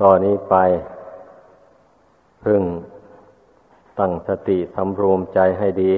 [0.00, 0.56] ตอนนี้ไป
[2.44, 2.62] พึ่ง
[3.98, 5.92] ตั้งสติสำรวมใจให้ดี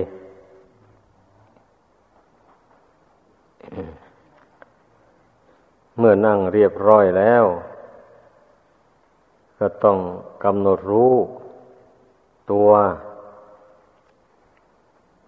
[5.99, 7.45] เมื่อนั่งเรียบร้อยแล้ว
[9.59, 9.99] ก็ต้อง
[10.45, 11.15] กำหนดรู้
[12.51, 12.71] ตัว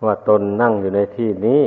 [0.05, 1.63] ว่าตนนั่งอยู่ในที่นี้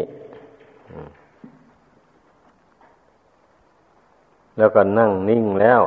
[4.58, 5.82] แล้วก็นั่งนิ่งแล้ว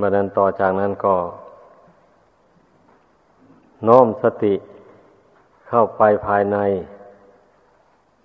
[0.00, 1.16] บัดนั้นต่อจากนั้นก็
[3.84, 4.54] โน้มสติ
[5.68, 6.58] เข้าไปภายใน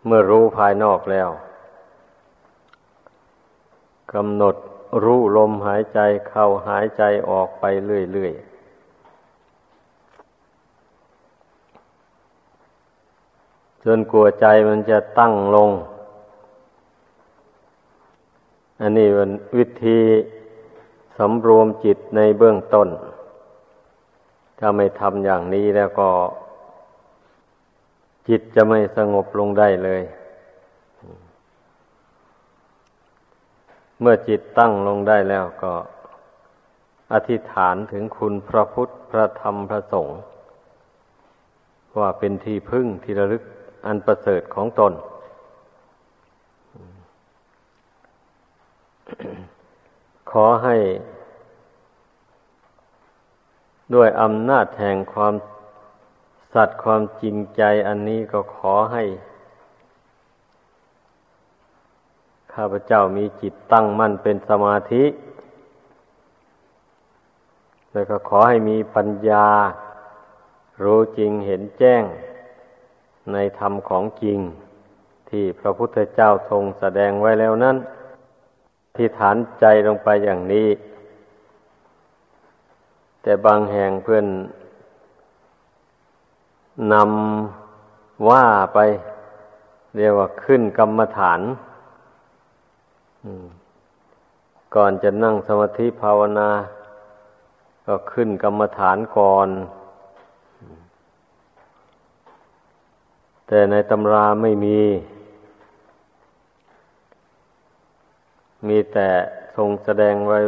[0.06, 1.30] เมื่อรู้ภายนอกแล้ว
[4.14, 4.56] กำหนด
[5.04, 6.00] รู้ลมหายใจ
[6.30, 8.58] เข้าหายใจออกไปเรื่อยๆ
[13.84, 15.72] จนกลัวใจมันจะตั้งลง
[18.82, 20.00] อันนี้เป็นวิธี
[21.18, 22.90] สำรวมจิตในเบื้องต้น
[24.60, 26.10] ถ้าไม่ทำอย่างนี้แล้วก็
[28.28, 30.02] จิตจะไม่สงบลงได้เลย
[34.00, 35.74] เมื่อจิตตั้งลงได้แล้วก็
[37.14, 40.20] อธิษฐานถึงคุณพระพุทธพระธรรมพระสงฆ์
[42.00, 43.44] ว่าเป็นที่พึ่งที่ระลึก
[43.86, 44.94] อันประเสริฐของตน
[50.44, 50.76] อให้
[53.94, 55.34] ด้วยอำนาจแห่งความ
[56.54, 59.04] สัตย์ความจริงใจอันนี้ก็ขอให้
[62.54, 65.06] ข้าพเจ้ามีจิตตั้งมั่นเป็นสมาธิ
[67.92, 69.48] แล้วก็ขอให้มีปัญญา
[70.84, 72.04] รู้จริงเห็นแจ้ง
[73.34, 74.40] ในธรรมของจริง
[75.30, 77.78] ที่พระพุทธเจ้าทรงแสดงไว้แล้วนั้น
[78.98, 80.68] ที่ฐานใจลงไปอย่างนี้
[83.22, 84.26] แต่บางแห่งเพื่อน
[86.94, 88.80] นำว่าไป
[89.96, 91.40] เรียกว่าขึ้นกรรมฐาน
[94.76, 96.50] ก่อนจะนั่งสมาธิภาวนา
[97.86, 99.50] ก็ขึ้นกรรมฐานก่อน
[103.48, 104.80] แต่ในตำราไม่มี
[108.68, 109.10] มีแต่
[109.56, 110.40] ทรงแสดงไว้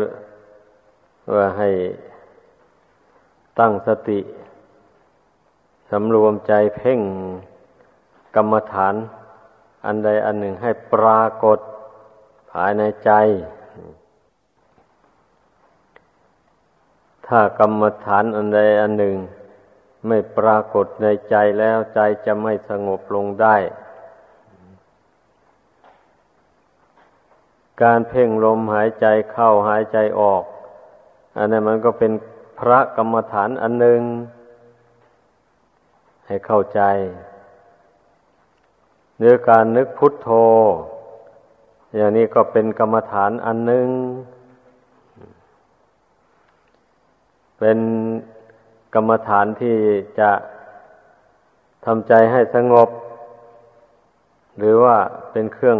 [1.33, 1.69] ว่าให้
[3.59, 4.19] ตั้งสติ
[5.89, 6.99] สำรวมใจเพ่ง
[8.35, 8.95] กรรมฐาน
[9.85, 11.59] อันใดอันหนึ่งให้ปรากฏ
[12.51, 13.11] ภายในใจ
[17.27, 19.17] ถ้ากรรมฐานอันใดอันหนึ่ง
[20.07, 23.55] ไม่ปรากฏในใจแล้วใจจะไม่สงบลงได้
[27.83, 30.43] การเพ่งลมหายใจเข้าหายใจออก
[31.37, 32.11] อันนั้นมันก็เป็น
[32.59, 34.01] พระกรรมฐานอันหนึ่ง
[36.27, 36.81] ให้เข้าใจ
[39.17, 40.29] เนื้อการนึกพุทโธ
[41.95, 43.87] อย่างนี้ก็เป็นกรรมฐานอันหนึ่ง
[47.59, 47.79] เป็น
[48.95, 49.77] กรรมฐานที่
[50.19, 50.31] จะ
[51.85, 52.89] ทำใจให้สงบ
[54.57, 54.97] หรือว่า
[55.31, 55.79] เป็นเครื่อง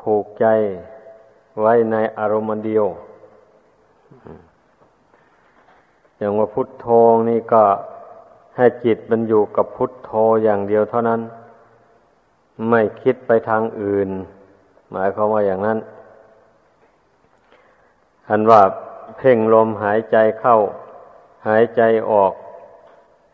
[0.00, 0.46] ผูกใจ
[1.60, 2.86] ไว้ในอารมณ์เดียว
[6.16, 6.86] อย่างว่าพุทโธ
[7.28, 7.62] นี่ก็
[8.56, 10.10] ให้จิตมันอยู่กับพุทโธ
[10.44, 11.20] อย่างเดียวเท่านั้น
[12.70, 14.08] ไม่คิดไปทางอื่น
[14.92, 15.78] หมายความว่าอย่างนั้น
[18.28, 18.62] อันว่า
[19.16, 20.56] เพ่งลมหายใจเข้า
[21.48, 22.32] หายใจออก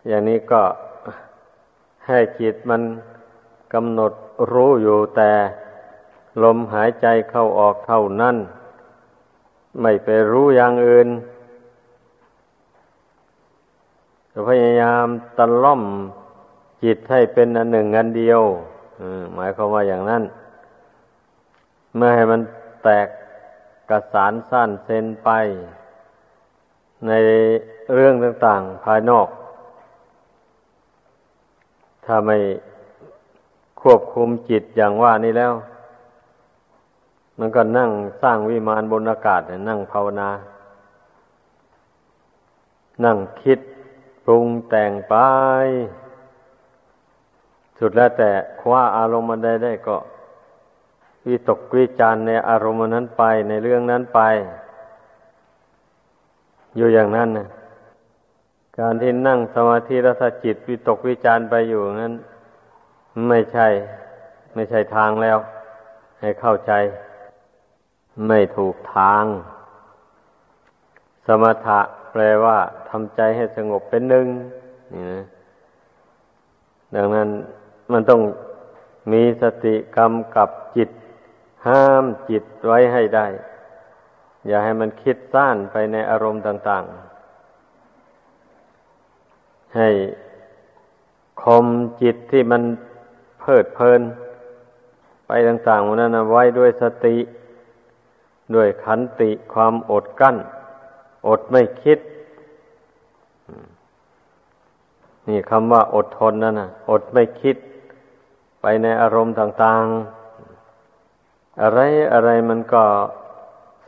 [0.09, 0.63] อย่างนี้ก็
[2.07, 2.83] ให้จิตมัน
[3.75, 4.13] กำหนด
[4.53, 5.31] รู้อยู่แต่
[6.43, 8.37] ลมหายใจเข้าออกเท่านั้น
[9.81, 11.09] ไม่ไปรู้อย่างอื่น
[14.49, 15.07] พยายาม
[15.39, 15.83] ตะล่อม
[16.85, 18.41] จิตให้เป็นอันหนึ่งอันเดียว
[19.35, 20.23] หมายความว่าอย่างนั้น
[21.97, 22.41] เมื่อให้มัน
[22.83, 23.09] แตก
[23.91, 25.31] กระสานสั้นเซนไป
[27.07, 27.13] ใน
[27.95, 29.29] เรื่องต่างๆภายนอก
[32.05, 32.39] ถ้าไม่
[33.81, 35.53] ควบคุมจิตอย่างว่านี้แล้ว
[37.41, 37.91] มันก็นั่ง
[38.23, 40.31] สร้างวิมานบนอากาศนั่งภาวนา
[43.05, 43.59] นั่งคิด
[44.25, 45.15] ปรุงแต่งไป
[47.79, 49.97] สุดแล้วแต่คว้าอารมณ์มันได้ได้ก็
[51.27, 54.21] วิตกวิจารในอารมณ์นั้นไปในเรื่องนั้นไป
[56.77, 57.47] อยู่อย่างนั้นนะ
[58.79, 62.15] การที่นั่งสมาธิรัศจิตวิตกวิจารไปอยู่นั้น
[63.29, 63.69] ไม่ใช่
[64.55, 65.39] ไม่ใช่ทางแล้ว
[66.21, 66.73] ให้เข้าใจ
[68.27, 69.25] ไม่ถูกทาง
[71.27, 71.81] สมถะ
[72.13, 72.59] แปลว่า
[72.89, 74.27] ทำใจให้สงบเป็นหนึ่ง
[74.93, 75.23] นี่นะ
[76.95, 77.29] ดังนั้น
[77.93, 78.21] มันต้อง
[79.13, 80.91] มีสติกรรมกับจิต
[81.67, 83.27] ห้ามจิตไว้ให้ได้
[84.47, 86.85] อย่าให้มันคิดซ่านไปในอารมณ์ต่าง
[88.11, 89.89] ๆ ให้
[91.43, 91.67] คม
[92.03, 92.63] จิตที่มัน
[93.41, 94.01] เพิดเพลิน
[95.27, 97.17] ไปต่างๆวันนั้นไว้ด้วยสติ
[98.55, 100.37] ด้วยขันติความอดกั้น
[101.29, 101.99] อดไม่คิด
[105.29, 107.57] นี่คำว่าอดทนนั่นนะอดไม่คิด
[108.61, 109.85] ไปในอารมณ์ต่าง
[110.69, 111.81] ๆ อะไร
[112.13, 112.83] อะไรมันก็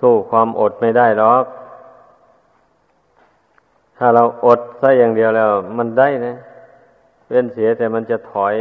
[0.01, 1.45] สู้ความอดไม่ได้หรอก
[3.99, 6.37] ถ้าเราอดซะอย่างเดียวแล้ว มันได้นะ
[7.29, 8.57] เว้นเสียแต่มันจะถอย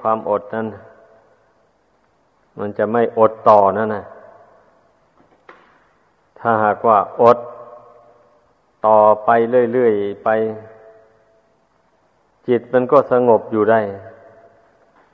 [0.00, 0.66] ความอดนั้น
[2.60, 4.04] มันจะไม่อดต่อนั่นนะ
[6.46, 7.38] ถ้าหากว่าอด
[8.86, 9.30] ต่อไป
[9.72, 10.28] เรื่อยๆไป
[12.48, 13.80] จิตมันก็สงบอยู่ได้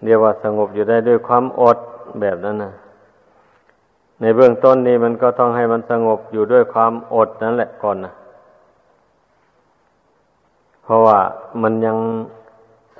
[0.04, 1.78] เรียกว่าสงบอยู่ได้ด้วยความอด
[2.20, 2.72] แบบนั้นนะ
[4.20, 8.12] ในเบื้องต้นนี้มันก็ต้องให้มันสงบอยู่ด้วยความอดนั่นแหละก่อนนะ
[10.82, 11.18] เพราะว่า
[11.62, 11.98] มันยัง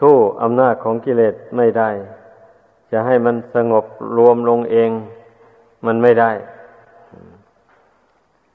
[0.01, 1.91] สู้อำนาจของกิเลสไม่ได้
[2.91, 3.85] จะให้มันสงบ
[4.17, 4.91] รวมลงเอง
[5.87, 6.33] มันไม่ได้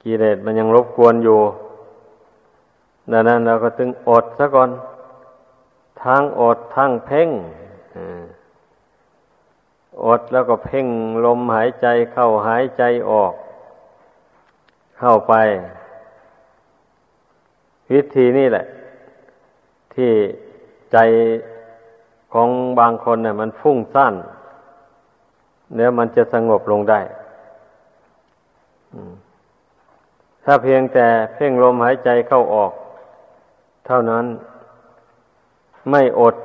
[0.06, 1.40] กิเลสมันยังรบกวนอยู่
[3.12, 4.70] ดังนั้นเราก็ตึงอดซะก่อน
[6.04, 7.30] ทั้งอดทั้งเพ่ง
[10.06, 10.88] อดแล้วก็เพ่ง
[11.26, 13.34] ลมหายใจเข้าหายใจออก
[15.00, 15.34] เข้าไป
[17.92, 18.66] วิธีนี่แหละ
[19.94, 20.12] ที่
[20.92, 20.98] ใจ
[22.34, 22.50] ของ
[22.80, 24.14] บางคนเนี่ยมันฟุ้งซ่าน
[25.74, 27.00] เนื้อมันจะสงบลงได้
[30.46, 32.72] ถ้าเพียงแต่เพ่งลมหายใจเข้าออก
[33.86, 34.26] เท่านั้น
[35.92, 36.36] ไม่อด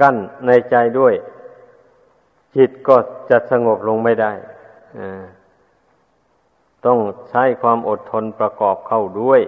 [0.00, 1.14] กั้นในใจด้วย
[2.56, 2.96] จิตก็
[3.30, 4.32] จะสงบลงไม่ได้
[6.86, 6.98] ต้อง
[7.30, 9.40] ใช้ความอดทนประกอบเข้าด้วย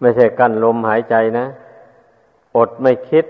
[0.00, 1.46] ไม่ใช่กั้นลมหายใจนะ
[2.56, 3.24] อดไม่คิด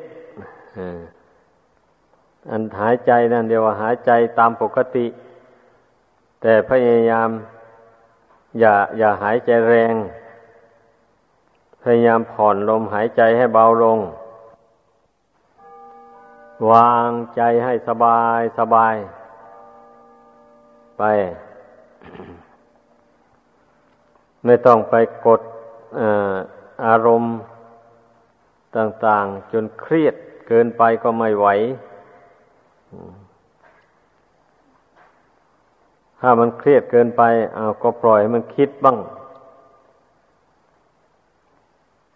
[2.51, 5.07] อันหายใจนั่นเดียวว่าหายใจตามปกติ
[6.43, 7.29] แต่พยายาม
[8.59, 9.95] อย่า อย่าหายใจแรง
[11.83, 13.99] พยายามผ่อนลมหายใจให้เบาลง
[16.71, 18.95] วางใจให้สบายสบาย
[20.99, 21.03] ไป
[24.45, 24.95] ไม่ต้องไป
[25.27, 25.41] กด
[26.87, 27.37] อารมณ์
[28.77, 30.15] ต่าง ๆ จนเครียด
[30.49, 31.47] เกินไปก็ไม่ไหว
[36.25, 37.23] ถ้ามันเครียดเกินไป
[37.55, 38.99] เอาก็ปล่อยให้มันคิดบ้าง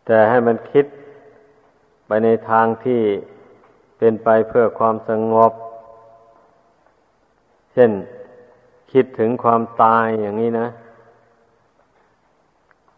[0.07, 0.87] แต่ให้มันคิด
[2.07, 3.01] ไปในทางที่
[3.99, 5.53] เป็นไปเพื่อความสงบ
[7.73, 7.91] เช่น
[8.93, 10.67] คิดถึงความตายอย่างนี้นะ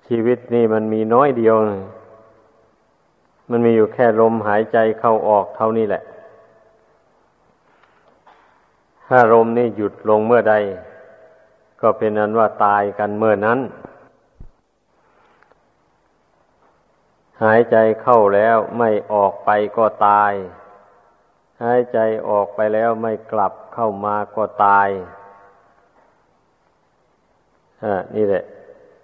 [0.06, 1.54] ชีวิตนี่มันมีน้อยเดียว
[3.50, 6.02] มันมีอยู่แค่ลมหายใจเข้าออกเท่านี้แหละ
[9.06, 10.56] ถ้าลมนี่หยุดลงเมื่อใด
[11.80, 13.58] ก็เป็นนั้นว่าตายกันเมื่อนั้น
[17.44, 20.32] หายใจเข้าแล้วไม่ออกไปก็ตาย
[21.62, 24.88] หายใจออกไปแล้วไม่กลับเข้ามาก็ตาย
[27.85, 28.44] อ่านี่แหละ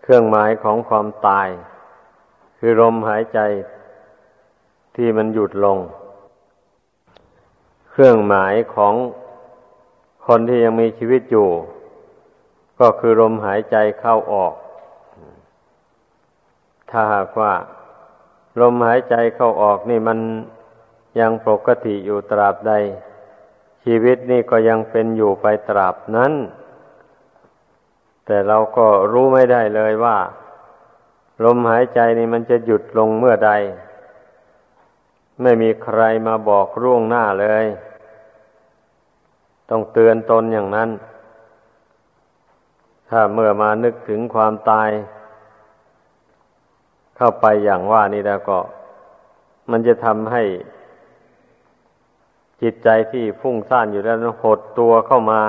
[0.02, 1.48] เครื่องหมายของความตาย
[2.58, 3.40] คือลมหายใจ
[4.96, 5.78] ที่มันหยุดลง
[7.90, 8.94] เครื่องหมายของ
[10.26, 11.48] คนที่ยังมีชีวิตอยู่
[12.80, 14.54] ก็คือลมหายใจเข้าออก
[16.90, 17.52] ถ้าหากว่า
[18.60, 20.18] ลมหายใจเข้าออกนี่มัน
[21.20, 22.72] ยังปกติอยู่ตราบใด
[23.84, 26.32] ชีวิตนี่ก็ยังเป็นอยู่ไปตราบนั้น
[28.26, 30.16] แต่เราก็รู้ไม่ได้เลยว่า
[31.44, 33.52] ลมหายใจนี่มันจะหยุดลงเมื่อใด
[35.42, 37.64] ไม่มีใครมาบอกร่วงหน้าเลย
[39.70, 40.90] ต้องเตือนตนอย่างนั้น
[43.16, 44.90] ถ้าเมื่อมานึกถึงความตาย
[47.16, 48.58] เข้าไปอย่างว่านี่แล้วก็
[49.70, 50.42] มันจะทำให้
[52.62, 55.42] จิตใจที่ฟุ้งซ่านอยู่แล้วหดตัวเข้ามา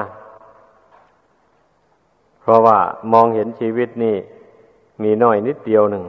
[2.42, 2.80] เพราะว่า
[3.12, 4.16] มองเห็นชีวิตนี่
[5.04, 6.06] มีน้อยนิดเดียวหนึ่ง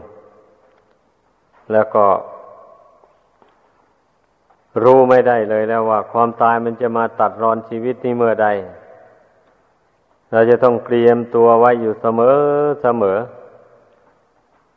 [1.73, 2.07] แล้วก็
[4.83, 8.49] รู้ไม่ได้เลยแล้วว่า ความตายมันจะมาตัดรอนชีวิตนี้เมื่อใด
[10.33, 12.37] เราจะต้องเตรียมตัวไว้อยู่เสมอ
[12.83, 13.19] เสมอ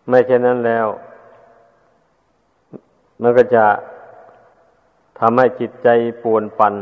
[0.08, 0.88] ไม่เช่นนั้นแล้ว
[3.22, 3.66] มันก็จะ
[5.20, 5.88] ทำให้จิตใจ
[6.24, 6.76] ป่วนปัน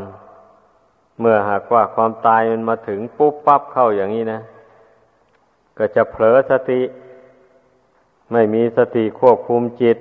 [1.19, 4.39] เมื่อหากว่าความตายมันมาถึงปุ๊บปั๊บเข้าอย่างนี้นะ
[5.77, 6.81] ก็จะเผลอสติ
[8.31, 9.97] ไม่มีสติควบคุมจิต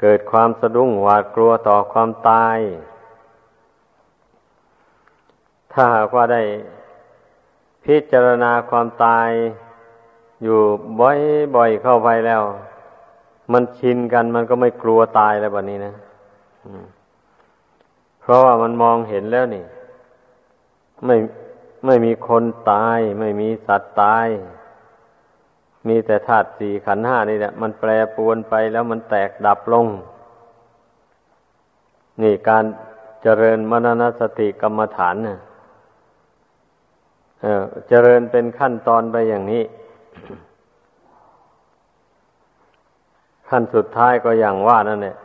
[0.00, 2.58] เกิดความสะดุ้งหวาดกลัวต่อความตาย
[5.72, 6.42] ถ้าหากว่าได้
[7.84, 9.28] พิจารณาความตาย
[10.42, 10.58] อยู่
[11.00, 12.42] บ่อยๆเข้าไปแล้ว
[13.52, 15.94] มันชินกันมันก็ไม่กลัวตายแล้วแบบนี้นะ
[18.20, 19.64] เพราะว่ามันมองเห็นแล้วนี่
[21.06, 21.16] ไม่
[21.86, 24.26] ไม่มีคนตาย ไม่มีสัตว์ตาย
[25.88, 29.86] มีแต่ธาตุสี่ขันห้านี่แหละมันแปรปวนไปแล้วมันแตกดับลง
[32.22, 32.64] นี่การ
[33.22, 35.38] เจริญมรณสติกรรมฐานเนี่ย
[37.88, 39.62] เจริญเป็นขั้นตอนไปอย่างนี้
[43.48, 45.16] ขั้นสุดท้ายก็อย่างว่านั่นแหละ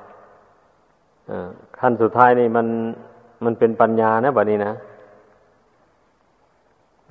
[1.80, 2.68] ขั้นสุดท้ายนี่มัน
[3.44, 4.74] มันเป็นปัญญานะบัดนี้นะ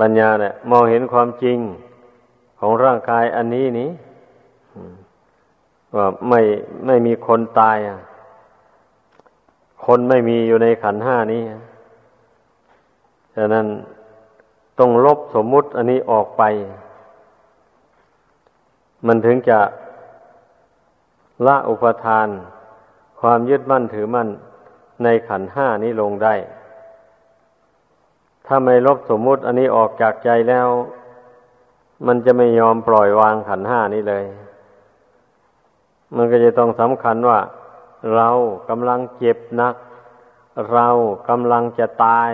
[0.01, 1.59] ปัญญาเนี่ยมองเห็นความจริง
[2.61, 3.91] ของร่างกายอันนี้นี้
[5.97, 6.41] ว่าไม่
[6.87, 7.99] ไม่มีคนตายอะ
[9.87, 11.43] คนไม่มีอยู่ในขันห้านี้
[13.37, 13.67] ฉะนั้น
[14.79, 16.43] ต้องลบสมมุติอันนี้ออกไป
[19.07, 19.59] มันถึงจะ
[21.47, 22.29] ละอุปทาน
[23.21, 24.29] ความยึดมั่นถือมั่น
[25.03, 26.35] ในขันห้านี้ลงได้
[28.47, 30.69] ถ้าไม่ลบสมมุติอันนี้ออกจากใจแล้ว
[32.07, 34.25] มันจะไม่ยอมปล่อยวางขันห้านี้เลย
[36.17, 37.39] มันก็จะต้องสำคัญว่า
[38.15, 38.29] เรา
[38.69, 39.75] กำลังเจ็บนัก
[40.73, 40.89] เรา
[41.29, 42.33] กำลังจะตาย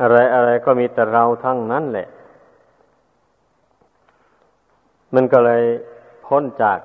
[0.00, 2.08] อะไรอะไรก็มีแต่เราทั้งนั้นแหละ
[5.14, 5.62] มันก็เลย
[6.26, 6.78] พ้นจาก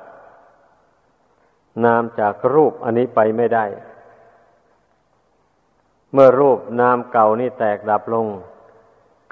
[1.86, 3.66] นามจากรูปอันนี้ไปไม่ได้
[6.14, 8.28] เมื่อรูปนามเก่านี่แตกดับลง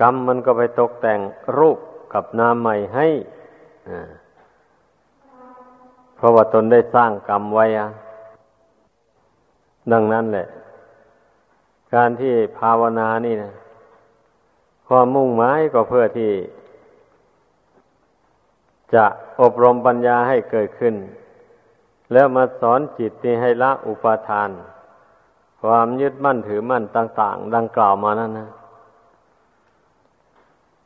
[0.02, 1.20] กรรมมันก็ไปตกแต่ง
[1.58, 1.78] รูป
[2.14, 3.08] กับนามใหม่ให้
[6.16, 7.88] เพราะว่าตนได้สร้างกรรมไว้อะ
[9.92, 10.48] ดังนั้นแหละ
[11.94, 13.54] การที่ภาวนานี่นะ
[14.88, 16.32] ความมุ่งหมายก็เพื่อที่
[18.94, 19.06] จะ
[19.42, 20.96] อบรมปัญญาให้เกิดขึ้น
[22.14, 24.50] แล้วมาสอนจิตนี่ให้ละอุปาทาน
[25.62, 28.50] ความยึดมั่นถือมั่นต่าง ๆ ดังกล่าวมานั่นนะ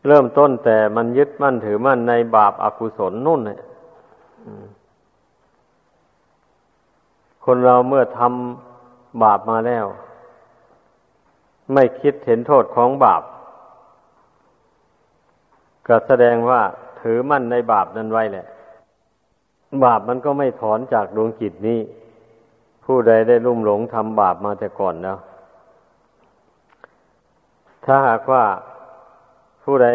[0.07, 3.61] เริ่มต้นแต่มันยึดมั่นถือมั่นในบาปอากุศลนุ่นเนี่ย
[7.45, 9.85] คนเราเมื่อทำบาปมาแล้ว
[11.73, 13.23] ไม่คิดเห็นโทษของบาป
[15.87, 16.61] ก็แสดงว่า
[17.01, 18.45] ถือมั่นในบาปนั้นไว้แหละ
[19.83, 21.79] บาปมันก็ไม่ถอนจากดวงจิตนี้
[22.85, 25.17] ผู้ใดได้ลุ่มหลงทำบาปมาแต่ก่อนแล้ว
[27.85, 28.43] ถ้าหากว่า
[29.63, 29.87] ผู้ใด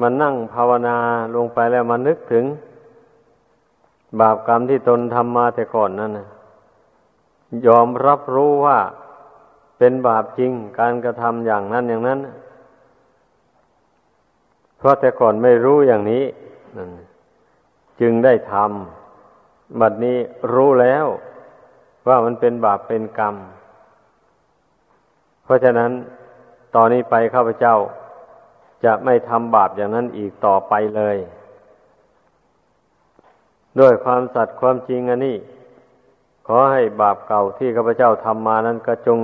[0.00, 0.96] มานั่งภาวนา
[1.36, 2.44] ลงไปแล้วมานึกถึง
[4.20, 6.28] บาปกรรมที่ตนทำมาแต่ก่อนนั่นนะ
[7.66, 8.78] ยอมรับรู้ว่า
[9.82, 12.20] เป็นบาปจริงการกระทำอย่างนั้นอย่างนั้น
[14.78, 16.24] เพราะแต่ก่อนไม่รู้อย่างนี้
[18.00, 20.18] จึงได้ทำบัดนี้
[20.54, 21.06] รู้แล้ว
[22.08, 23.34] ว่ามันเป็นบาปเป็นกรรม
[25.44, 25.90] เพราะฉะนั้น
[26.74, 27.76] ตอนนี้ไปข้าพเจ้า
[28.84, 31.16] จะไม่ทำบาปอย่างนั้นอีกต่อไปเลย
[33.80, 35.36] ด้วยความสัตย์ความจริงอันนี้
[36.46, 39.18] ขอให้บาปเก่าที่ข้าพเจ้าทำมานั้นก็จง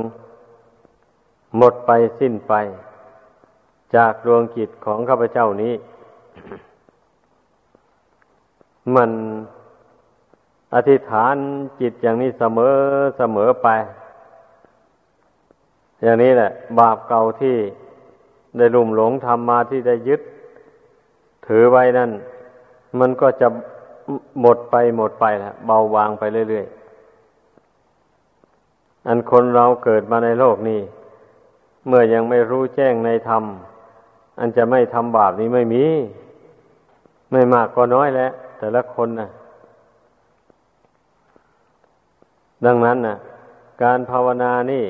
[1.57, 2.55] หมดไปสิ้นไป
[3.97, 5.75] จากดวงกิจของข้าพเจ้านี้
[8.95, 9.11] มัน
[10.75, 11.35] อธิษฐาน
[11.81, 12.75] จิตอย่างนี้เสมอ
[13.19, 13.69] เสมอไป
[16.03, 17.57] อย่างนี้แหละ บาปเก่าที่
[18.57, 20.21] ได้ลุ่มหลงทำมาที่ได้ยึด
[21.47, 22.11] ถือไว้นั่น
[23.01, 23.49] มันก็จะ
[24.41, 30.81] หมดไปหมดไปแหละเบาบางไปเรื่อยๆ อันคนเราเกิดมาในโลกนี้
[31.87, 33.45] เมื่อยังไม่รู้แจ้งในธรรม
[34.39, 35.85] อันจะไม่ทำบาปนี้ไม่มี
[37.33, 39.29] ไม่มากก็น้อยแล้วแต่ละคนนะ
[42.65, 43.17] ดังนั้นนะ
[43.83, 44.85] การภาวนานี่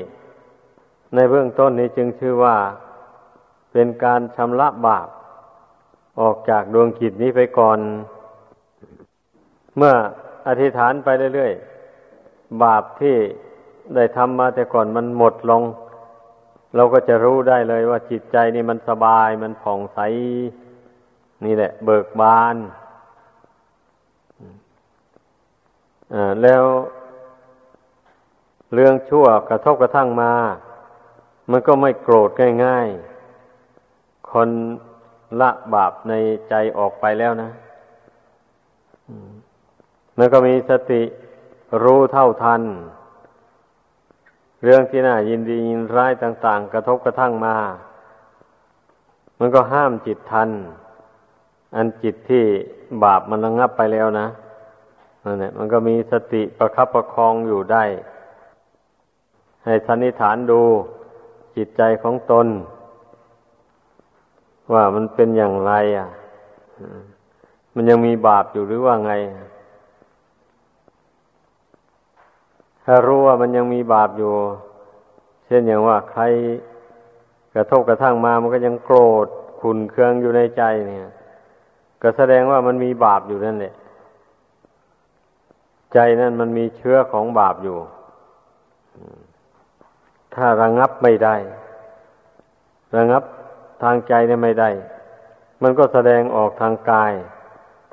[1.15, 2.55] ในเบื้องต้นนี้จึงชื่อว่า
[3.71, 5.07] เป็นการชำระบาป
[6.19, 7.79] ออกจากดวงกิจนี้ไปก่อน
[9.77, 9.93] เมื่อ
[10.47, 13.15] อธิษฐานไปเรื่อยๆ บาปที่
[13.95, 15.61] ได้ทำมาแต่ก่อนมันหมดลง
[16.75, 19.99] เราก็จะรู้ได้เลยว่าจิตใจนี่มันสบายมันผ่องใส
[21.45, 22.55] นี่แหละ เบิกบาน
[26.43, 26.63] แล้ว
[28.73, 30.33] เรื่องชั่วกระทบกระทั่งมา
[31.51, 32.29] มันก็ไม่โกรธ
[32.65, 34.49] ง่ายๆ คน
[35.41, 36.13] ละบาปใน
[36.49, 37.49] ใจออกไปแล้วนะ
[40.17, 41.03] มันก็มีสติ
[41.83, 42.61] รู้เท่าทัน
[44.63, 47.55] เรื่องที่น่ายินดียินร้ายต่าง ๆ กระทบกระทั่งมา
[49.39, 50.49] มันก็ห้ามจิตทัน
[51.75, 52.43] อันจิตที่
[53.03, 54.27] บาปมันระงับไปแล้วนะ
[55.23, 57.83] นั่นแหละมันก็มีสติประคับประคองอยู่ได้
[59.65, 60.61] ให้สันนิษฐานดู
[61.55, 62.47] จิตใจของตน
[64.73, 66.07] ว่ามันเป็นอย่างไร อะ
[67.75, 69.13] มันยังมีบาปอยู่หรือว่าไง
[72.89, 74.33] ถ้ารู้ว่ามันยังมีบาปอยู่
[75.47, 76.23] เช่นอย่างว่าใคร
[77.55, 79.27] กระทบกระทั่งมามันก็ยังโกรธ
[79.61, 81.01] ขุนเคืองอยู่ในใจเนี่ย
[82.01, 83.73] ก็แสดงว่ามันมีบาปอยู่นั่นแหละ
[85.93, 87.77] ใจนั่นมันมีเชื้อของบาปอยู่
[90.35, 91.35] ถ้าระงับไม่ได้
[92.97, 93.23] ระงับ
[93.83, 94.69] ทางใจเนี่ยไม่ได้
[95.61, 97.13] มันก็แสดงออกทางกาย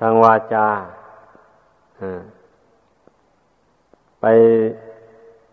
[0.01, 0.69] ทางวาจา
[4.21, 4.27] ไป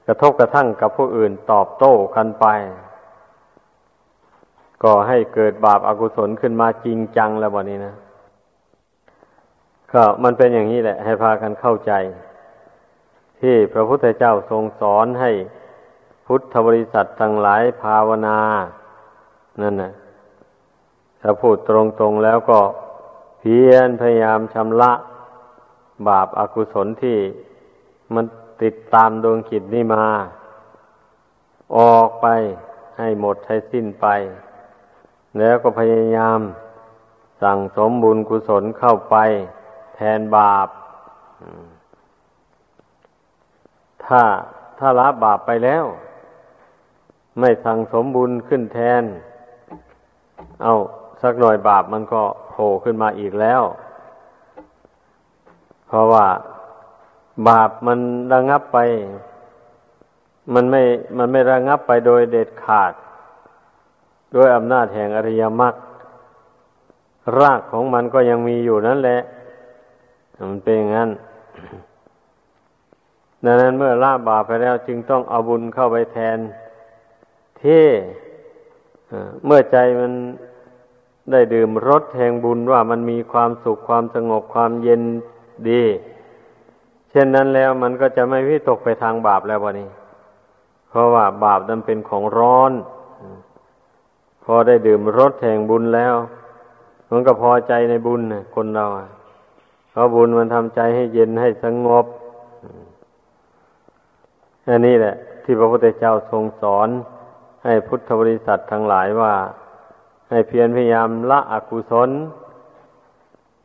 [0.07, 2.45] กระทบกระทั่งกับผู้อื่นตอบโต้กันไป
[4.83, 7.95] ก็ให้เกิดบาปอากุศลขึ้นมาจริงจังแล้ววันนี้นะ
[9.91, 11.91] ก็มันเป็นอย่างนี้แหละ ให้พากันเข้าใจ
[13.39, 15.31] ที่พระพุทธเจ้าทรงสอนให้
[16.25, 18.39] พุทธบริษัททั้งหลายภาวนา
[19.61, 19.91] นั่นนะ
[21.21, 21.71] ถ้าพูดต
[22.03, 22.59] รงๆแล้วก็
[23.39, 24.91] เพียรพยายามชำระ
[26.07, 27.17] บาปอากุศลที่
[28.13, 28.25] มัน
[28.63, 30.05] ติดตามดวงจิตนี่มา
[31.77, 32.27] ออกไป
[32.97, 34.07] ให้หมดให้สิ้นไป
[35.39, 36.39] แล้วก็พยายาม
[37.43, 39.15] สั่งสมบุญกุศลเข้าไป
[39.95, 40.67] แทนบาป
[44.05, 44.21] ถ้า
[44.79, 45.85] ถ้าละบาปไปแล้ว
[47.39, 49.03] ไม่สั่งสมบุญขึ้นแทน
[50.61, 50.73] เอา
[51.21, 53.61] สักหน่อยบาปมันก็โผล่ขึ้นมาอีกแล้ว
[55.87, 56.25] เพราะว่า
[57.47, 57.99] บาปมัน
[58.33, 58.79] ระงับไป
[60.53, 60.81] มันไม่
[61.17, 62.93] มันไม่ระงับไปโดยเด็ดขาด
[64.35, 65.75] ด้วยอำนาจแห่งอริยมรรค
[67.39, 69.19] รากของมันก็ยังมีอยู่นั่นแหละ
[70.49, 71.09] มันเป็นอย่างนั้น
[73.45, 76.37] ดังนั้นเมื่อละบาปไปแล้วจึงต้องเอาบุญเข้าไปแทน
[77.61, 77.85] ที่
[79.45, 80.11] เมื่อใจมัน
[81.31, 85.01] ได้ดื่มรสแห่งบุญว่ามันมีความสุขความสงบความเย็น
[85.69, 85.83] ดี
[87.11, 89.89] เช่นนั้นแล้วมันก็จะไม่วิตกไปทางบาปแล้ววันนี้
[90.89, 92.71] เพราะว่าบาปนั้นเป็นของร้อน
[94.43, 96.15] พอได้ดื่มรสแห่งบุญแล้ว
[97.11, 98.21] มันก็พอใจในบุญ
[98.55, 98.85] คนเรา
[99.91, 102.05] เพราะบุญมันทำใจให้เย็นให้สงบ
[104.67, 106.89] อันนี้แหละ ที่พระพุทธเจ้าทรงสอน
[107.63, 109.33] ให้พุทธบริษัททั้งหลายว่า
[110.29, 112.09] ให้เพียรพยายามละอกุศล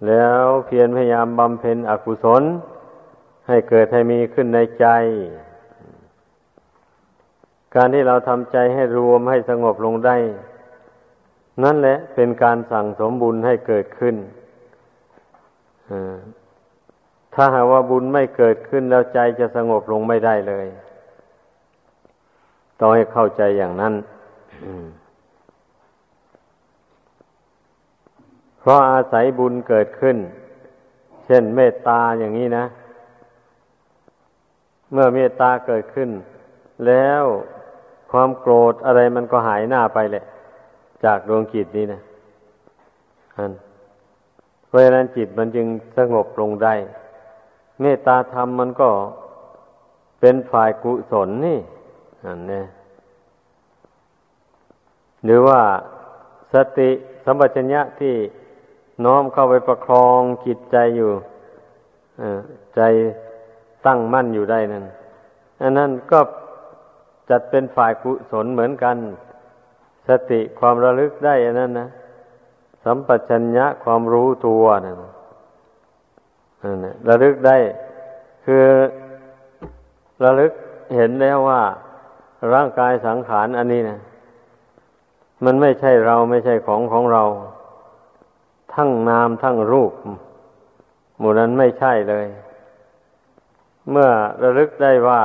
[0.06, 2.42] แล้วเพียรพยายามบำเพ็ญอกุศล
[3.48, 4.86] ให้เกิดให้มีขึ้นในใจ
[7.74, 10.16] การที่เราทำใจให้รวมให้สงบลงได้
[11.64, 14.16] นั่นแหละเป็นการสั่งสมบุญให้เกิดขึ้น
[17.34, 20.66] ถ้าหากว่าบุญไม่เกิดขึ้นแล้วใจจะสงบลงไม่ได้เลย
[22.78, 23.94] ต้องให้เข้าใจอย่างนั้น
[28.60, 30.16] เพราะอาศัยบุญเกิดขึ้น
[31.26, 32.64] เช่นเมตตาอย่างนี้นะ
[34.92, 36.10] เมื่อเมตตาเกิดขึ้น
[36.86, 37.22] แล้ว
[38.10, 40.24] ความโกรธอะไรมันก็หายหน้าไปแหละ
[41.04, 42.00] จากดวงจิตนี้นะ
[43.36, 43.52] อัน
[44.66, 46.74] เพราะฉะนั้นจิตมันจึงสงบลงได้
[47.80, 48.90] เมตตาธรรมมันก็
[50.20, 51.58] เป็นฝ่ายกุศลนี่
[52.26, 52.62] อันนี้
[55.24, 55.60] หรือว่า
[56.52, 56.90] สติ
[57.24, 58.14] สัมปชัญญะที่
[59.04, 61.10] น้อมเข้าไปประคองจิตใจอยู่
[62.76, 62.80] ใจ
[63.86, 64.84] ตั้งมั่นอยู่ได้นั่น
[65.62, 66.20] อันนั้นก็
[67.30, 68.96] จัดเป็นฝ่ายกุศลเหมือนกัน
[70.08, 71.88] สติความระลึกได้อันนั้นนะ
[72.84, 74.96] สัมปชัญญะความรู้ตัวนั่น
[77.08, 77.56] ระลึกได้
[78.44, 78.64] คือ
[80.24, 80.52] ระลึก
[80.96, 81.62] เห็นแล้วว่า
[82.52, 83.98] ร่างกายสังขารอันนี้นะ
[85.44, 87.24] มันไม่ใช่เราไม่ใช่ของของเรา
[88.74, 89.92] ทั้งนามทั้งรูป
[91.18, 92.26] หมู่นั้นไม่ใช่เลย
[93.90, 94.10] เมื่อ
[94.42, 95.22] ระลึกได้ว่า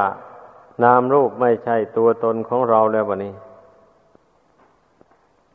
[0.84, 3.34] นามรูปไม่ใช่ตัวตนของเราแล้ววันนี้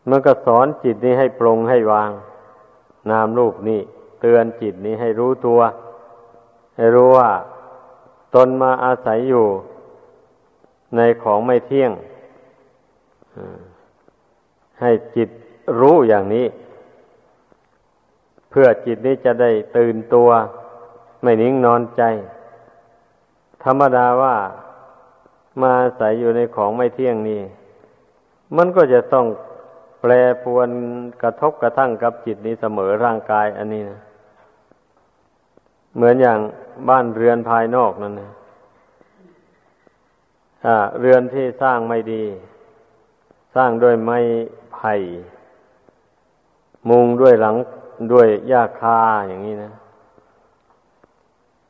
[0.08, 2.10] มันก็สอนจิตนี้ให้ปรงให้วาง
[3.10, 3.80] นามรูปนี้
[4.20, 5.60] เตือนจิตนี้ให้รู้ตัว
[6.76, 7.30] ให้รู้ว่า
[8.34, 9.46] ตนมาอาศัยอยู่
[10.96, 11.90] ในของไม่เที่ยง
[14.80, 15.28] ให้จิต
[15.80, 16.46] รู้อย่างนี้
[18.50, 20.28] เพื่อจิตนี้จะได้ตื่นตัว
[21.22, 22.02] ไม่นิ่งนอนใจ
[23.66, 24.36] ธรรมดาว่า
[25.60, 27.42] มาอาศัยอยู่ในของไม่เที่ยงนี้
[28.56, 29.26] มันก็จะต้อง
[30.00, 30.12] แปร
[30.44, 30.68] ปวน
[31.22, 34.00] กระทบกระทั่งกับจิตนี้เสมอร่างกายอันนี้นะ
[35.96, 36.38] เหมือนอย่าง
[36.88, 38.30] บ้านเรือนภายนอกนั่นนะ
[41.00, 42.24] เรือนที่สร้างไม่ดี
[43.54, 44.18] สร้างด้วยไม้
[44.74, 44.94] ไผ่
[46.88, 47.56] มุงด้วยหลัง
[48.12, 48.98] ด้วยหญ้าคา
[49.28, 49.72] อย่างนี้นะ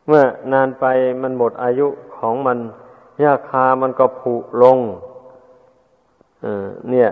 [0.07, 0.85] เมื่อนานไป
[1.23, 2.59] มันหมดอายุของมัน
[3.21, 4.79] หญ้าคามันก็ผุลง
[6.91, 7.11] เนี่ย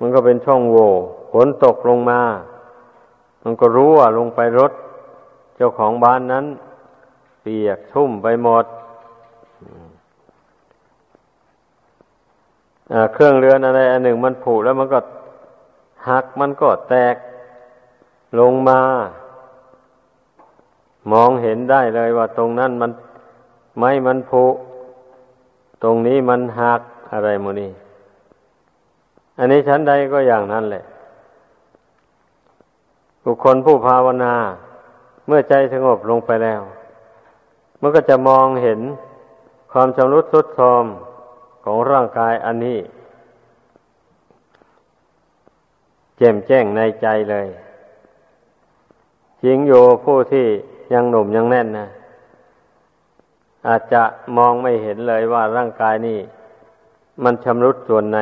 [0.00, 0.90] มันก็เป็นช่องโหว่
[1.32, 2.20] ฝนตกลงมา
[3.42, 4.72] มันก็รู้ว่าลงไปรถ
[5.56, 6.46] เจ้าของบ้านนั้น
[7.42, 8.64] เปียกชุ่มไปหมด
[13.12, 15.00] เครื่องเรือนอะไรอันหนึ่งมันผุแล้วมันก็
[16.08, 17.16] หักมันก็แตก
[18.40, 18.80] ลงมา
[21.10, 22.90] มองเห็นได้เลยว่าตรงนั้นมัน
[23.78, 24.44] ไม้มันผุ
[25.82, 26.80] ตรงนี้มันหัก
[27.12, 27.70] อะไรโมนี่
[29.38, 30.84] อันนี้ชั้นใดก็อย่างนั้นแหละ
[33.24, 34.34] บุคคลผู้ภาวนา
[35.26, 36.60] เมื่อใจสงบลงไปแล้ว
[37.80, 38.80] มันก็จะมองเห็น
[39.72, 40.84] ความชำรุดทรุดโทรม
[41.64, 42.78] ของร่างกายอันนี้
[46.16, 47.48] แจ่มแจ้งในใจเลย
[49.42, 50.46] จริงอยู่ผู้ที่
[50.92, 51.86] ยังหนุ่มยังแน่นนะ
[53.68, 54.02] อาจจะ
[54.36, 56.18] มองไม่เห็นเลยว่าร่างกายนี่
[57.24, 58.18] มันชำรุดส่วนไหน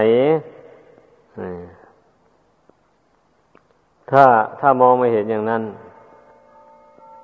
[4.11, 4.24] ถ้า
[4.61, 5.62] ถ้ามองไม่เห็นอย่างนั้น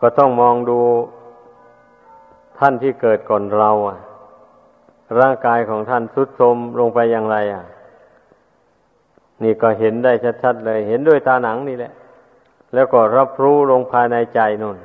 [0.00, 0.78] ก็ต้องมองดู
[2.58, 3.98] ท่านที่เกิดก่อนเราอะ
[5.18, 7.64] ร่างกายของท่านทุดโทรมลงไปอย่างไร อะ
[9.42, 11.92] นี่ก็เห็นได้ชัดๆเลย เห็นด้วยตาหนังนี่แหละ
[12.74, 14.76] แล้วก็รับรู้ลงภายในใจนุ่น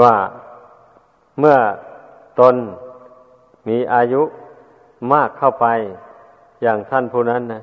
[0.00, 0.14] ว่า
[1.38, 1.56] เมื่อ
[2.40, 2.54] ตน
[3.68, 4.22] มีอายุ
[5.12, 5.66] มากเข้าไป
[6.62, 7.62] อย่างท่านผู้นั้นนะ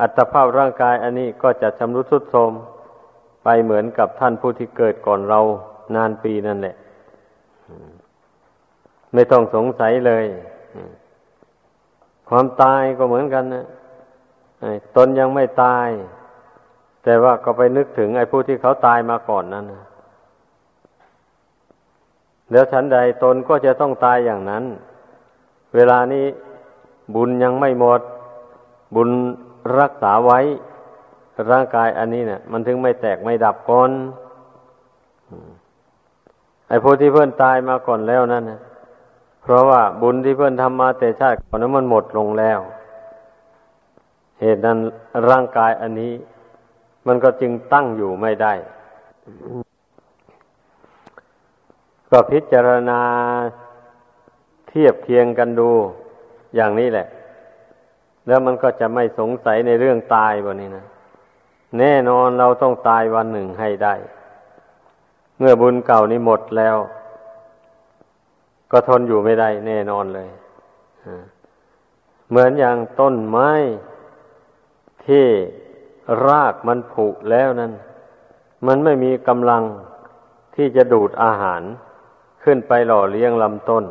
[0.00, 2.52] อัตภาพร่างกายอันนี้ก็จะชำรุดทรุดโทรม
[3.44, 5.40] ไปเหมือนกับท่านผู้ที่เกิดก่อนเรา
[5.94, 6.76] นานปีนั่นแหละ
[9.14, 10.24] ไม่ต้องสงสัยเลย
[12.28, 13.64] ความตายก็เหมือนกันนะ
[14.96, 15.88] ตนยังไม่ตาย
[17.04, 19.82] แต่ว่าก็ไปนึกถึงไอ้ผู้ที่เขาตายมาก่อนนั่นนะ
[22.50, 24.64] แล้วฉันใดตนก็จะต้องตายอย่างนั้น
[25.74, 26.26] เวลานี้
[27.14, 28.00] บุญยังไม่หมด
[28.94, 29.10] บุญ
[29.78, 30.40] รักษาไว้
[31.50, 33.90] ร่างกายอันนี้เนะี่ย มันถึงไม่แตกไม่ดับก่อน
[36.68, 38.60] ไอ้ผู้ที่เพื่อนตายมาก่อนแล้วนั่นนะ
[39.42, 42.58] เพราะว่าบุญที่เพื่อนทำมาแต่ชาติก่อนนั้นมันหมดลงแล้ว
[44.40, 44.78] เหตุนั้น
[45.28, 46.12] ร่างกายอันนี้
[47.06, 48.52] มันก็จึงตั้งอยู่ไม่ได้
[52.12, 53.00] ก็พิจารณา
[54.68, 55.70] เทียบเคียงกันดู
[56.54, 57.06] อย่างนี้แหละ
[58.26, 60.84] แล้วมันก็จะไม่สงสัยในเรื่องตายวันนี้นะ
[61.78, 63.94] แน่นอนเราต้องตายวันหนึ่งให้ได้
[65.38, 66.76] เมื่อบุญเก่านี้หมดแล้ว
[68.70, 70.28] ก็ทนอยู่ไม่ได้ แน่นอนเลย
[72.28, 73.50] เหมือนอย่างต้นไม้
[75.06, 75.26] ที่
[76.26, 77.72] รากมันผุแล้วนั้น
[78.66, 79.62] มันไม่มีกำลัง
[80.56, 81.62] ที่จะดูดอาหาร
[82.44, 83.84] ขึ้นไปหล่อเลี้ยงลำต้น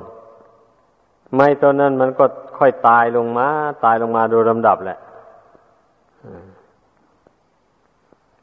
[1.33, 2.25] ไม้ต้นนั้นมันก็
[2.57, 3.47] ค่อยตายลงมา
[3.85, 4.99] ตายลงมาโดยลำดับแหละ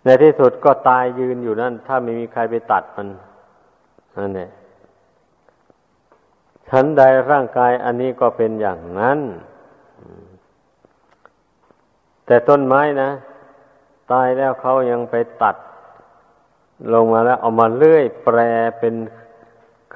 [0.05, 3.09] ในที่สุดก็ตายยืนอยู่นั่น ถ้าไม่มีใครไปตัดมัน
[4.19, 4.51] นั่นเอง
[6.69, 9.19] ชั้นใดร่างกายอันนี้ก็เป็นอย่างนั้น
[12.27, 13.11] แต่ต้นไม้นะ
[14.13, 15.57] ตายแล้วเขายังไปตัด
[16.93, 18.39] ลงมาแล้วเอามาเลื่อยแปร
[18.79, 18.95] เป็น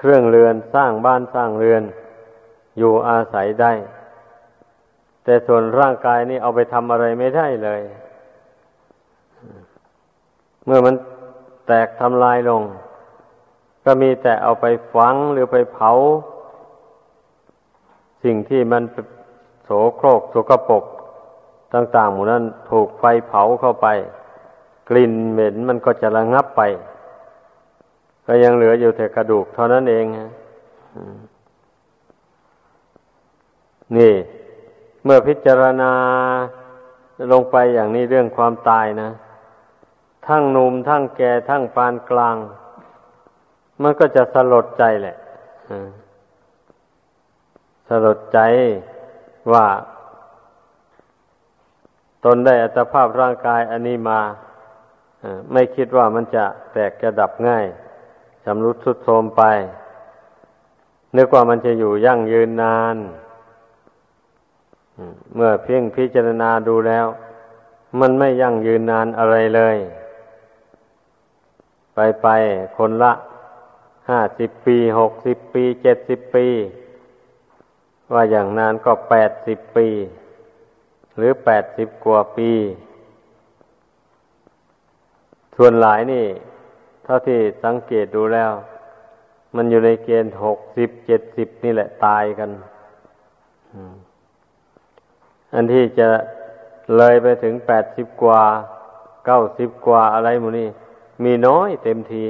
[0.05, 1.83] เครื่องเรือนสร้างบ้านสร้างเรือน
[2.79, 3.73] อยู่อาศัยได้
[5.25, 7.83] แต่ส่วนร่างกายนี่เอาไปทำอะไรไม่ได้เลย
[10.65, 10.95] เมื่อมัน
[11.67, 12.63] แตกทำลายลง
[13.85, 15.91] ก็มีแต่เอาไปฝังหรือไปเผา
[18.25, 18.83] สิ่งที่มัน
[19.65, 20.85] โสโครกสกปรก
[21.75, 23.87] ต่างๆหมู่นั้นถูกไฟเผาเข้าไป
[24.89, 26.63] กลิ่นเหม็นมันก็จะระงับไป
[28.27, 30.07] ก็ยังเหลืออยู่แต่กระดูกเท่านั้นเอง
[33.97, 34.15] นี่
[35.05, 35.93] เมื่อพิจารณา
[37.33, 39.11] ลงไปอย่างนี้เรื่องความตายนะ
[40.27, 42.37] ทั้งหนุ่มทั้งแก่ทั้งปานกลาง
[43.83, 45.17] มันก็จะสลดใจแหละ
[47.89, 48.39] สลดใจ
[49.53, 49.67] ว่า
[52.25, 54.21] ตนได้อัตภาพร่างกายอันนี้มา
[55.53, 57.65] ไม่คิดว่ามันจะแตกจะดับง่าย
[58.45, 59.43] ชำรุดทุดโทรมไป
[61.17, 62.97] นึกว่ามันจะอยู่ยั่งยืนนาน
[65.35, 67.07] เมื่อเพียงพิจารณาดูแล้ว
[68.01, 69.77] มันไม่ยั่งยืนนานอะไรเลย
[71.95, 72.29] ไปไป
[72.77, 73.13] คนละ
[74.11, 76.47] ห้าสิบปีหกสิบปีเจ็ดสิบปี
[78.13, 79.89] ว่าอย่างนานก็แปดสิบปี
[81.17, 82.51] หรือแปดสิบกว่าปี
[85.57, 86.27] ส่วนหลายนี่
[87.05, 88.53] เท่าที่สังเกตดูแล้ว
[89.57, 92.51] มันอยู่ในเกณฑ์หกสิบเจ็ดสิบนี่แหละตายกัน
[95.55, 96.09] อันที่จะ
[96.97, 98.43] เลยไปถึงแปดสิบกว่า
[99.27, 100.69] เก้าสิบกว่าอะไรมูนี่
[101.25, 102.25] มีน้อยเต็มที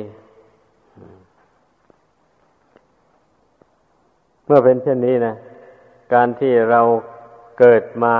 [4.46, 5.34] เมื่อเป็นเช่นนี้นะ
[6.14, 6.80] การที่เรา
[7.58, 8.16] เกิดมา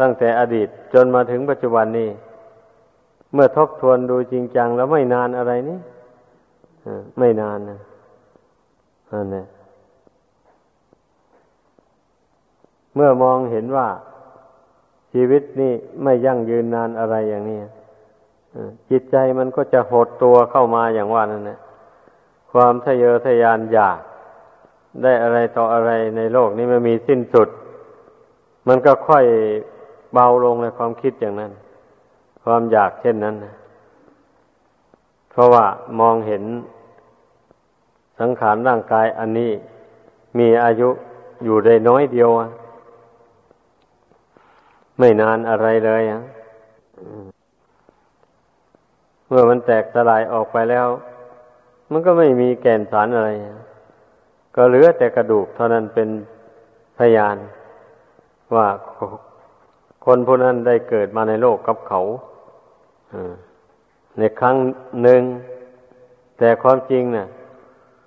[0.00, 2.10] ตั้งแต่อดีตจนมาถึงปัจจุบันนี้
[3.32, 5.78] เมื่อทบทวนดูจริงจังแล้วไม่นานอะไรนี่
[7.18, 7.80] ไม่นานนะ
[9.10, 9.44] อันนี้
[12.94, 13.88] เมื่อมองเห็นว่า
[15.12, 17.58] ชีวิตนี่ไม่ยั่งยืนนานอะไรอย่างนี้
[18.90, 21.58] จิตใจมันก็จะหดตัวเข้ามาอย่างว่านั่นแหละ
[22.52, 23.98] ความทะเยอทะยานอยาก
[25.02, 27.48] ได้อะไรต่ออะไรในโลกนี้มันมีสิ้นสุด
[28.68, 29.24] มันก็ค่อย
[30.12, 31.52] เบาลงในความคิดอย่างนั้น
[32.50, 33.54] ความอยากเช่นนั้นนะ
[35.30, 35.64] เพราะว่า
[36.00, 36.42] มองเห็น
[38.20, 39.52] สังขารร่างกายอันนี้
[40.38, 40.88] มีอายุ
[41.44, 42.30] อยู่ได้น้อยเดียว
[44.98, 46.20] ไม่นานอะไรเลยอะ
[49.28, 50.86] เมื่อมันแตกสลายออกไปแล้ว
[51.90, 53.30] มันก็ไม่มีแก่นสารอะไร
[54.56, 56.08] ก็เหลือแต่กระดูกเท่านั้นเป็น
[56.98, 57.36] พยาน
[58.54, 58.68] ว่า
[60.04, 62.02] คนผู้นั้นได้เกิดมาในโลกกับเขา
[64.18, 64.56] ในครั้ง
[65.02, 65.22] หนึ่ง
[66.38, 67.26] แต่ความจริงเนะ่ะ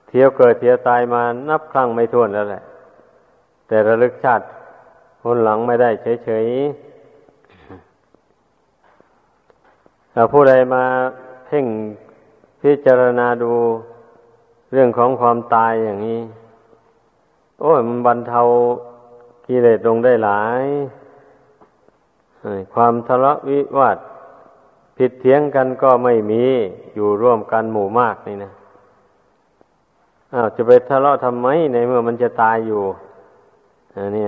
[0.08, 2.64] เที่ยวเกิดเที่ยวตายมานับครั้งไม่ถ้วนแล้วแหละ
[3.68, 4.46] แต่ระลึกชาติ
[5.22, 5.90] คนหลังไม่ได้
[6.26, 6.92] เฉยๆ
[10.14, 10.84] ถ้าผู้ใดมา
[11.46, 11.66] เพ่ง
[12.62, 13.54] พิจารณาดู
[14.72, 16.22] เรื่องของความตายอย่างนี้
[17.62, 18.42] โอ้ยมันบรรเทา
[19.48, 20.66] กิเลสลงได้หลาย
[22.74, 23.98] ความทะเลาะวิวาท
[25.04, 26.44] ผิดเถียงกันก็ไม่มี
[26.96, 28.52] อยู่ร่วมกันหมู่มากนี่นะ
[30.34, 32.82] อ้าวจะไปทะเลาะทำไมในเมื่อมันจะตายอยู่
[33.96, 34.26] อันนี้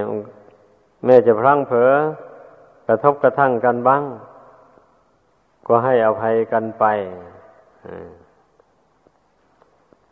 [1.06, 1.92] แม่จะพลั้งเผลอ
[2.88, 4.04] กระทบกระทั่งกันบ้าง
[5.68, 6.86] ก็ให้อภัยกันไป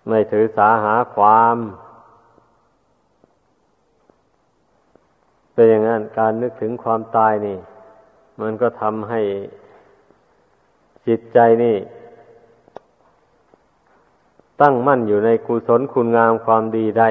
[0.08, 1.58] ไม่ถือสาหาความ
[5.54, 7.58] เป็นอย่างนั้นการนึกถึงความตายนี่
[8.42, 9.22] มันก็ทำให้
[11.08, 11.78] จิตใจนี่
[14.62, 17.10] ตั้งมั่นอยู่ในกุศลคุณงามความดีได้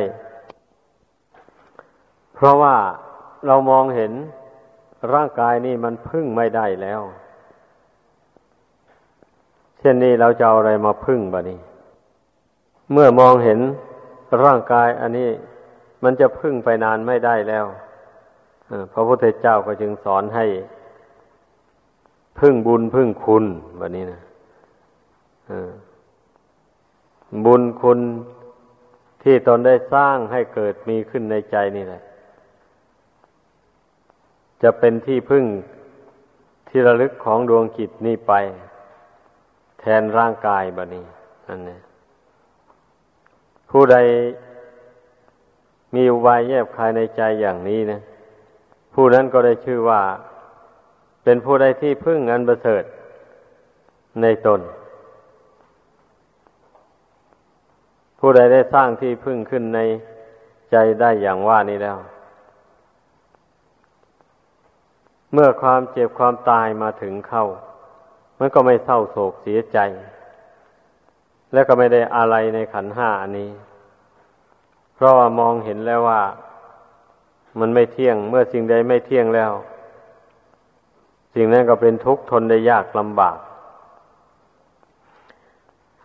[2.35, 2.76] เพราะว่า
[3.46, 4.12] เรามองเห็น
[5.14, 7.00] ร่างกายนี่มันพึ่งไม่ได้แล้ว
[9.79, 11.59] เช่นนี้เราจะเอาอะไรมาพึ่งบะนี้
[12.92, 13.59] เมื่อมองเห็น
[14.44, 15.31] ร่างกายอันนี้
[16.05, 17.66] มันจะพึ่งไปนานไม่ได้แล้ว
[18.92, 20.46] พระพุทธเจ้าก็จึงสอนให้
[22.40, 23.44] พึ่งบุญพึ่งคุณ
[23.79, 24.20] แบบนี้นะ
[27.44, 27.98] บุญคุณ
[29.22, 32.03] ที่ตนได้สร้างให้เกิดมีขึ้นในใจนี่แหละ
[34.62, 35.44] จะเป็นที่พึ่ง
[36.68, 38.33] ที่ระลึกของดวงจิตนี้ไป
[39.81, 41.05] แทนร่างกายแบบนี้
[41.48, 41.81] นั่นเนี่ย
[43.70, 43.96] ผู้ใด
[45.94, 48.00] มีอุบายแยบคายในใจอย่างนี้นะ
[48.94, 50.00] ผู้นั้นก็ได้ชื่อว่า
[51.24, 52.85] เป็นผู้ใดที่พึ่งอันประเสริฐ
[54.22, 54.61] ในตน
[58.18, 59.80] ผู้ใดได้สร้างที่พึ่งขึ้นใน
[60.70, 61.98] ใจได้อย่างว่านี้แล้ว
[65.33, 67.44] เมื่อความเจ็บความตายมาถึงเข้า
[68.38, 69.78] มันก็ไม่เศร้าโศกเสียใจ
[71.52, 73.50] แล้วก็ไม่ได้อะไรในขันห้าอันนี้
[74.94, 76.22] เพราะว่ามองเห็นแล้วว่า
[77.61, 79.52] มันไม่เที่ยง เมื่อสิ่งใดไม่เที่ยงแล้ว
[81.35, 83.38] สิ่งนั้นก็เป็นทุกข์ทนได้ยากลำบาก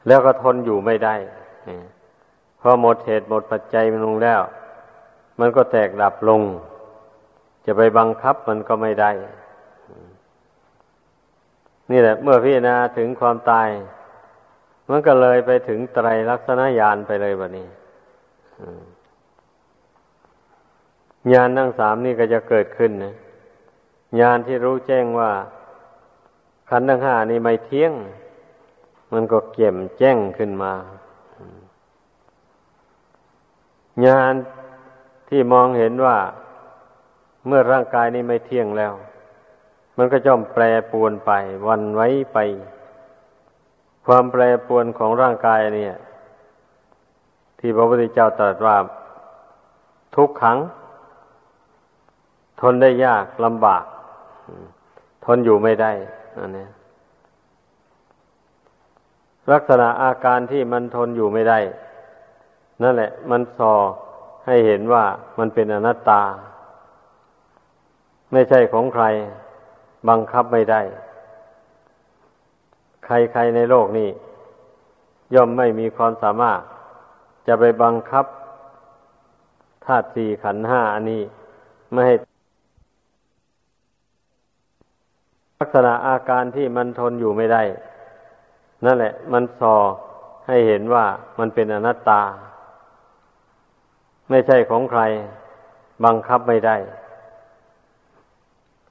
[0.08, 1.16] แล้วก็ทนอยู่ไม่ได้
[2.62, 4.42] พอหมดเหตุหมดปัจจัยมันลงแล้ว
[5.40, 6.42] มันก็แตกดับลง
[7.66, 9.12] จะไปบังคับมันก็ไม่ได้
[11.92, 13.70] นี่แหละ เมื่อพิจารณาถึงความตาย
[14.90, 17.68] มันก็เลยไปถึงไตรลักษณญาณไปเลยแบบนี้
[21.34, 23.16] ญาณทั้งสามนี่ก็จะเกิดขึ้นนะ
[24.20, 25.32] ญาณที่รู้แจ้งว่า
[26.70, 27.94] ขันธ์ทั้งห้านี่ไม่เที่ยง
[29.14, 30.74] มันก็เกี่ยมแจ้งขึ้นมา
[34.06, 34.34] ญาณ
[35.30, 36.18] ที่มองเห็นว่า
[37.48, 38.94] เมื่อร่างกายนี้ไม่เที่ยงแล้ว
[39.98, 41.32] มันก็ย่อมแปรปวนไป
[41.68, 42.38] วันไว้ไป
[44.06, 45.96] ความแปรปวนของร่างกายเนี่ย
[47.60, 48.78] ที่พระพุทธเจ้าตรัสว่า
[50.16, 50.58] ทุกขัง
[52.62, 53.84] ทนได้ยากลำบาก
[55.26, 55.92] ทนอยู่ไม่ได้
[56.40, 56.68] อันนี้
[59.52, 61.60] ลักษณะอาการที่มันทนอยู่ไม่ได้
[62.82, 63.74] นั่นแหละ มันสอ
[64.46, 65.04] ให้เห็นว่า
[65.40, 66.22] มันเป็นอนัตตา
[68.32, 69.06] ไม่ใช่ของใคร
[70.10, 70.82] บังคับไม่ได้
[73.06, 74.10] ใครๆในโลกนี้
[75.36, 76.60] ย่อมไม่มีความสามารถ
[77.48, 78.26] จะไปบังคับ
[79.86, 81.22] ธาตุสี่ขันห้าอันนี้
[81.92, 82.16] ไม่ให้
[85.60, 87.64] ลักษณะอาการที่มันทนอยู่ไม่ได้
[88.86, 89.76] นั่นแหละ มันสอ
[90.48, 91.06] ให้เห็นว่า
[91.40, 92.22] มันเป็นอนัตตา
[94.30, 95.02] ไม่ใช่ของใคร
[96.06, 96.78] บังคับไม่ได้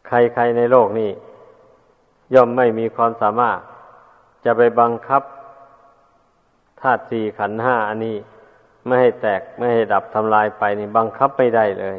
[0.06, 1.10] ใครๆในโลกนี้
[2.34, 3.58] ย่อมไม่มีความสามารถ
[4.44, 5.22] จะไปบังคับ
[6.80, 8.16] ธาตุสี่ขันห้าอันนี้
[8.86, 11.98] ไม่ให้แตกไม่ให้ดับทำลายไปนี่บังคับไม่ได้เลย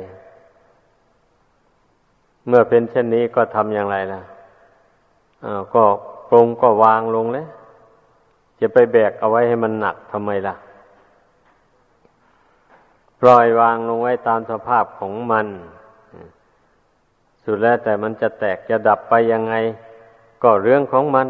[2.48, 4.22] เมื่อเป็นเช่นนี้ก็ทำอย่างไรล่ะ
[5.76, 5.84] ก็
[6.30, 7.46] ปรงก็วางลงเลย
[8.60, 10.56] จะไปแบกเอาไว้ให้มันหนักทำไมล่ะ
[13.22, 15.48] ปล่อยวางลงไว้ตามสภาพของมัน
[17.44, 19.56] สุดแล้วแต่มันจะแตกจะดับไปยังไง
[20.44, 21.28] ก็เรื่องของมัน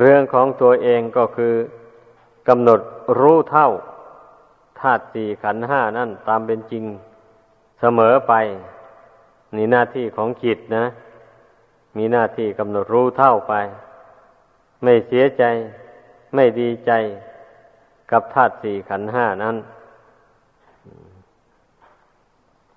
[0.00, 1.54] เรื่องของตัวเองก็คือ
[2.48, 2.80] กำหนด
[3.20, 3.68] รู้เท่า
[4.80, 6.84] ธาตุสี่ขันห้านั่นตามเป็นจริง
[7.80, 8.32] เสมอไป
[9.56, 10.84] นี่หน้าที่ของจิตนะ
[11.96, 13.54] มีหน้าที่กำหนดรู้เท่าไป
[14.82, 15.44] ไม่เสียใจ
[16.34, 16.92] ไม่ดีใจ
[18.10, 19.56] กับธาตุสี่ขันห้านั้น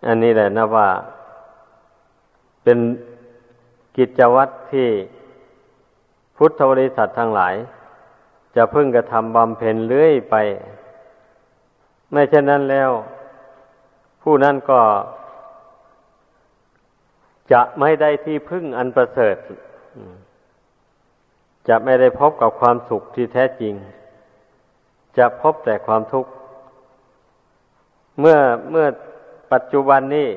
[0.07, 0.89] อันนี้แหละนะว่า
[2.63, 2.79] เป็น
[3.97, 4.89] กิจวัตรที่
[6.37, 7.55] พุทธบริษัททั้งหลาย
[8.55, 10.35] จะพึ่งกระทำบำเพ็ญเรื่อยไป
[12.11, 12.89] ไม่เช่นนั้นแล้ว
[14.23, 14.81] ผู้นั้นก็
[17.51, 19.35] จะไม่ได้ที่พึ่งอันประเสริฐ
[21.67, 23.73] จะไม่ได้พบกับความสุขที่แท้จริง
[25.17, 26.31] จะพบแต่ความทุกข์
[28.19, 28.37] เมื่อ
[28.71, 28.85] เมื่อ
[29.53, 30.29] ปัจจุบันนี้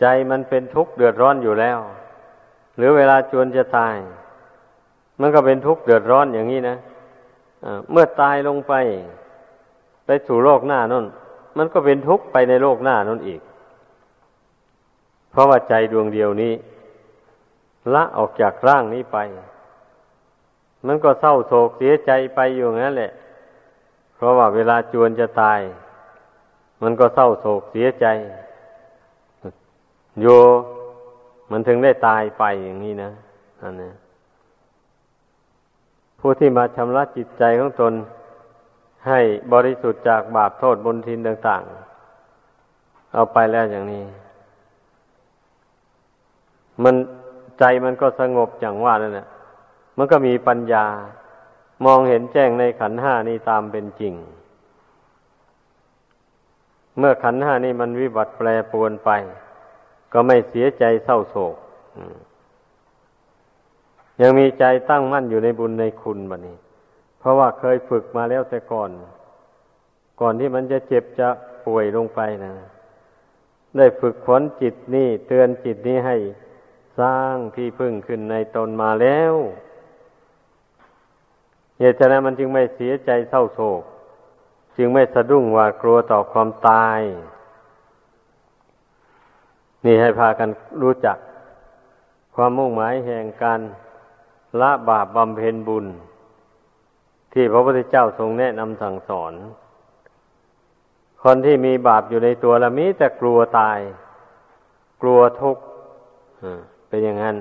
[0.00, 1.78] ใจมันเป็นทุกข์เดือดร้อนอยู่แล้ว
[2.76, 3.96] หรือเวลาจวนจะตาย
[5.20, 8.74] มันก็เป็นทุกข์เดือดร้อนอย่างนี้นะะเมื่อตายลงไป
[10.06, 11.06] ไปสู่โลกหน้านั่น
[11.58, 13.40] มันก็เป็นทุกข์ไปในโลกหน้านั่นอีก
[15.34, 16.52] เพราะว่าใจดวงเดียวนี้
[17.94, 19.18] ละออกจากร่างนี้ไป
[20.86, 23.12] มันก็เศร้าโศกเสียใจไปอยู่งั้นแหละ
[24.16, 25.60] เพราะว่าเวลาจวนจะตาย
[26.82, 28.06] มันก็เศร้าโศกเสียใจ
[30.20, 30.26] โย
[31.50, 33.10] มันถึงได้ตายไปอย่างนี้นะ
[33.62, 33.90] อันนี้
[36.20, 37.92] ผู้ที่มาชำระจิตใจของตน
[39.08, 39.20] ให้
[39.52, 41.62] บริสุทธิ์จากบาปโทษบนทินต่าง
[42.38, 44.04] ๆ เอาไปแล้วอย่างนี้
[46.82, 46.94] มัน
[47.58, 49.26] ใจมันก็สงบอย่างว่านั่นแหละ
[49.96, 50.84] มันก็มีปัญญา
[51.84, 54.14] มองเห็นแจ้งในขันห้านี้ตามเป็นจริง
[56.98, 59.10] เมื่อขันห้านี้มันวิบัติแปรปรวนไป
[60.12, 61.56] ก็ไม่เสียใจเศร้าโศก
[64.20, 66.56] ยังมีใจตั้งมั่นอยู่ในบุญในคุณบันี้
[67.18, 68.90] เพราะว่าเคยฝึกมาแล้วแต่ก่อน
[70.20, 71.28] ก่อนที่มันจะเจ็บจะ
[71.66, 72.52] ป่วยลงไปนะ
[73.76, 76.16] ได้ฝึกฝนจิตนี่เตือนจิตนี้ให้
[77.00, 79.34] สร้างที่พึ่งขึ้นในตนมาแล้ว
[81.78, 83.82] เหตุฉะนั้นมันจึงไม่เสียใจเศร้าโศก
[84.76, 87.00] จึงไม่สะดุ้งว่ากลัวต่อความตาย
[89.84, 90.48] นี่ให้พากัน
[90.82, 91.16] รู้จัก
[92.34, 93.60] ความมุ่งหมายแห่งการ
[94.60, 95.86] ละบาปบำเพ็ญบุญ
[97.32, 99.32] ที่พระพุทธเจ้าทรงแนะนำสั่งสอน
[101.22, 103.78] คนที่มีบาปอยู่ในตัวละมีแต่กลัวตาย
[105.02, 105.62] กลัวทุกข์
[106.94, 107.36] เป็นอย่างนั้น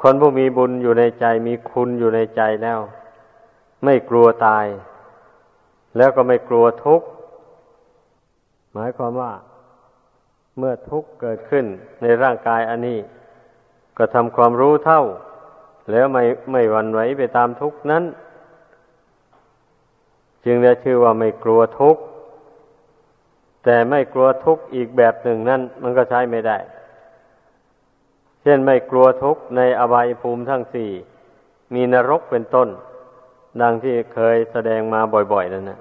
[0.00, 2.80] คนผู้มีบุญอยู่ในใจมีคุณอยู่ในใจแล้ว
[3.84, 4.66] ไม่กลัวตาย
[5.96, 7.06] แล้วก็ไม่กลัวทุกข์
[8.72, 9.32] หมายความว่า
[10.58, 11.64] เมื่อทุกข์เกิดขึ้น
[12.02, 12.98] ในร่างกายอันนี้
[13.98, 15.02] ก็ทำความรู้เท่า
[15.90, 18.04] แล้วไม่ไม่หวั่นไหวไปตามทุกข์นั้น
[20.44, 22.02] จึงได้ชื่อว่าไม่กลัวทุกข์
[23.64, 26.58] แต่ไม่กลัวทุกข์อีกแบบหนึ่งนั้นมันก็ใช้ไม่ได้
[28.46, 30.90] ช่นไม่กลัวทุกข์ในอบายภูมิทั้งสี่
[31.74, 32.68] มีนรกเป็นต้น
[33.60, 35.00] ดังที่เคยแสดงมา
[35.32, 35.80] บ่อยๆนั่นนะ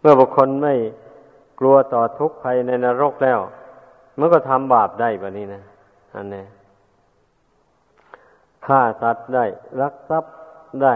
[0.00, 0.74] เมื่อบุคคลไม่
[1.60, 3.38] กลัวต่อทุกข์ภัยในนรกแล้ว
[4.18, 5.62] มันก็ทำบาปได้แบบนี้นะ
[6.14, 6.44] อันนี้
[8.66, 9.46] ฆ่าสัตว์ได้
[9.80, 10.34] รักทรัพย์
[10.82, 10.94] ได้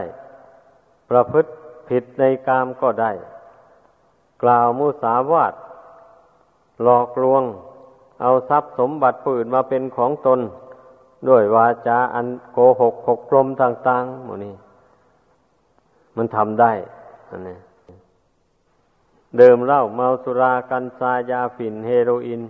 [1.11, 1.51] ประพฤติ
[1.89, 3.13] ผิดในกามก็ได้
[4.43, 5.55] กล่าวมุสาวาท
[6.83, 7.43] หลอกลวง
[8.21, 10.41] เอาทรัพย์สมบัติปืนมาเป็นของตน
[11.29, 14.55] ด้วยวาจาอันโกหกหกลมต่างๆหมดนี้
[16.17, 16.73] มันทำได้
[17.31, 17.57] อันนี้
[19.39, 22.41] เดิมเหล้าเมาสุรากัญชายาฝิ่นเฮโรอีน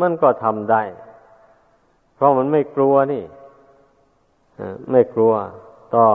[0.00, 0.82] มันก็ทำได้
[2.14, 3.24] เพราะมันไม่กลัวนี่
[4.90, 5.32] ไม่กลัว
[5.94, 6.06] ต่อ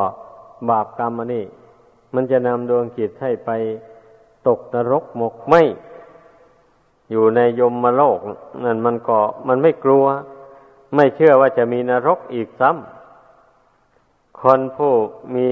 [0.70, 1.46] บาปกรรมอันนี้
[2.16, 3.50] มันจะนำดวงจิตให้ไป
[4.48, 5.56] ตกนรกหมกไหม
[7.12, 8.20] อยู่ในยมมโลก
[8.64, 10.06] นั่นมันก็มันไม่กลัว
[10.96, 14.94] ไม่เชื่อว่าจะมีนรกอีกซ้ำคนผู้
[15.36, 15.50] มี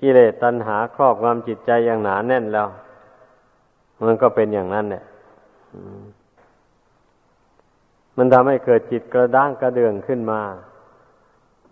[0.00, 2.68] กิเลสตัณหาครอบงำจิตใจอย่างหนาแน่นแล้ว
[4.04, 5.04] มันก็เป็นอย่างนั้นเนี่ย
[8.16, 10.40] มันทำให้เกิดจิตกระด้างกระเดืองขึ้นมา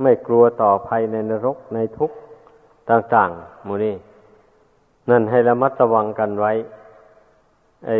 [0.02, 2.16] ไม่กลัวต่อภัยในนรกในทุกข์
[2.90, 3.96] ต่างๆมูนี่
[5.10, 6.52] นั่นให้ระมัดระวังกันไว้
[7.86, 7.90] ไอ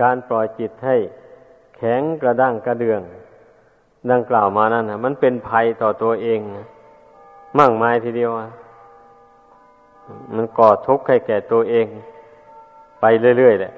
[0.00, 0.96] การปล่อยจิตให้
[1.76, 3.00] แข็งกระด้างกระเดือง
[4.10, 6.40] ดังกล่าวมานั่นนะมันเป็นภัยต่อตัวเอง
[7.58, 8.30] มั่งมายทีเดียว
[10.34, 11.86] มันก่อทุกข์ให้แก่ตัวเอง
[13.00, 13.04] ไป
[13.38, 13.72] เรื่อยๆแหละ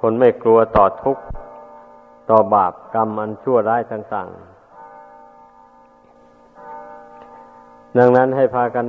[0.00, 1.22] คนไม่กลัวต่อทุกข์
[2.30, 4.54] ต่อบาปกรรมอันชั่วร้ายต่างๆ
[7.98, 8.86] ดังนั้นให้พากัน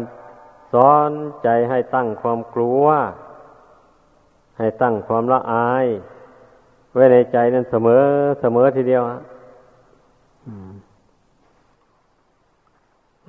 [0.73, 1.11] สอน
[1.43, 2.85] ใจให้ตั้งความกลัว
[4.57, 5.85] ให้ตั้งความละอาย
[6.95, 8.01] ไว้ในใจนั้นเสมอ
[8.41, 9.03] เสมอทีเดียว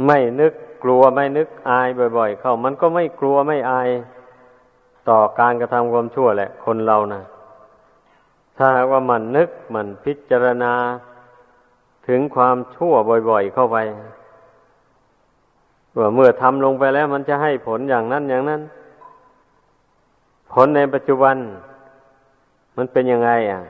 [0.06, 0.52] ไม่นึก
[0.82, 3.88] กลัวไม่นึกอายบ่อย ๆ เข้า มันก็ไม่กลัวไม่อาย
[5.08, 7.22] ต่อการกระทำความชั่วแหละ คนเรานะ
[8.56, 10.72] ถ้าว่ามันนึกมันพิจารณา
[12.08, 12.94] ถึงความชั่ว
[13.30, 13.76] บ่อย ๆ เข้าไป
[15.98, 18.60] ว่าเมื่อทำลงไปแล้ว มันจะให้ผลอย่างนั้นอย่างนั้น
[20.52, 21.36] ผลในปัจจุบัน
[22.76, 23.60] มันเป็นยังไงอะ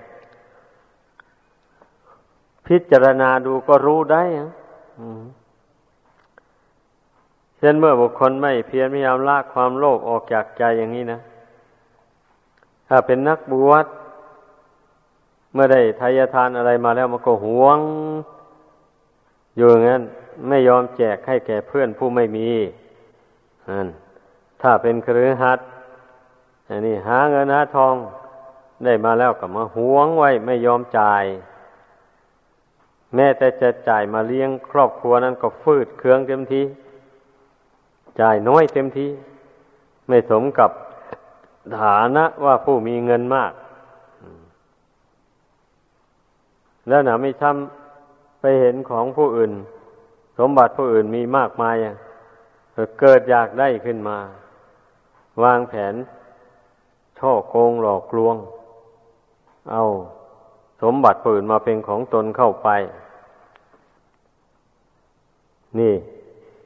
[2.67, 4.49] พิจารณาดูก็รู้ได้อะ
[7.59, 11.19] เช่นเมื่อบุคคลไม่เพียรพยายามลากความโลภออกจากใจอย่างนี้นะ
[12.89, 13.87] ถ้าเป็นนักบวช
[15.53, 17.79] เมื่อได้ทายทานอะไรมาแล้วมันก็หวง
[19.57, 20.03] อยู่อย่างนั้น
[20.49, 22.51] ไม่ยอมแจกให้แก่เพื่อนผู้ไม่มี
[23.71, 23.89] นั่น
[24.63, 25.61] ถ้าเป็นครือหัด
[26.69, 27.95] อันนี้หาเงินหาทอง
[28.85, 31.25] ได้มาแล้วก็มาหวงไว้ไม่ยอมจ่าย
[33.15, 36.63] แม้แต่จะจ่ายมาเลี้ยงครอบครัวนั้นก็ฟืดเคืองเต็มที
[38.21, 39.07] จ่ายน้อยเต็มที
[40.09, 40.71] ไม่สมกับ
[41.81, 43.53] ฐานะว่าผู้มีเงินมาก
[46.89, 49.53] แล้วหนะไม่ช้ำไปเห็นของผู้อื่น
[50.39, 51.75] สมบัติผู้อื่นมีมากมาย
[53.01, 54.19] เกิดอยากได้ขึ้นมา
[55.43, 55.95] วางแผน
[57.19, 58.37] ช่อโกงหลอกลวง
[59.71, 59.83] เอา
[60.83, 62.69] สมบัติผู้อื่นมาเป็นของตนเข้าไป
[65.79, 65.95] นี่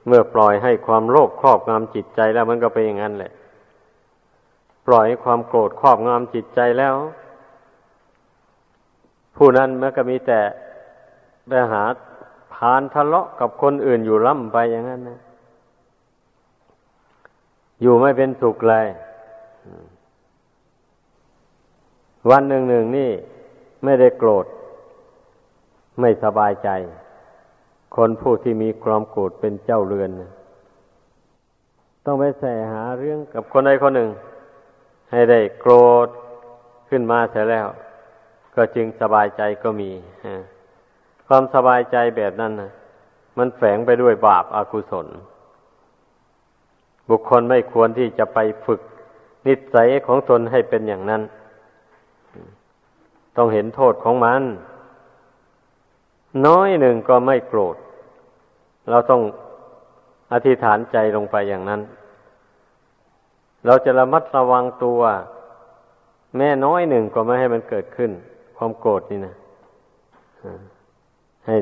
[0.06, 3.32] เมื่อปล่อยให้ความโลภครอบงำจิตใจแล้วมันก็เป็นอย่างนั้นแหละ
[4.86, 6.94] ปล่อยให้ความโกรธครอบงำจิตใจแล้ว
[9.36, 10.40] ผู้นั้นมันก็มีแต่
[11.48, 11.82] ไปหา
[12.54, 15.20] พานทะเลาะกับคนอื่นอยู่ล่ำไปอย่างนั้นนะ
[17.82, 18.86] อยู่ไม่เป็นสุขเลย
[22.28, 23.10] วันหนึ่งหนึ่งนี่
[23.84, 24.46] ไม่ได้โกรธ
[26.00, 26.70] ไม่สบายใจ
[27.96, 30.10] คนผู้ที่มีความโกรธเป็นเจ้าเรือน
[32.04, 34.10] ต้องไปแสหาเรื่องกับคนใดคนหนึ่ง
[35.10, 35.72] ให้ได้โกร
[36.06, 36.08] ธ
[36.88, 37.66] ขึ้นมาเสร็จแล้ว
[38.54, 39.90] ก็จึงสบายใจก็มี
[41.26, 42.70] ความสบายใจแบบนั้นนะ
[43.38, 45.06] มันแฝงไปด้วยบาปอากุศล
[47.08, 48.80] บุคคลไม่ควรที่จะไปฝึก
[49.46, 51.22] นิสัยของตนให้เป็นอย่างนั้น
[53.42, 54.42] ต้องเห็นโทษของมัน
[56.46, 57.76] น้อยหนึ่งก็ไม่โกรธ
[58.90, 59.22] เราต้อง
[60.32, 61.80] อธิษฐานใจลงไปอย่างนั้น
[63.66, 65.00] เราจะระมัดระวังตัว
[66.36, 68.10] แม่น้อยหนึ่งก็ไม่ให้มันเกิดขึ้น
[68.56, 69.34] ความโกรธนี่นะ
[71.46, 71.56] ให้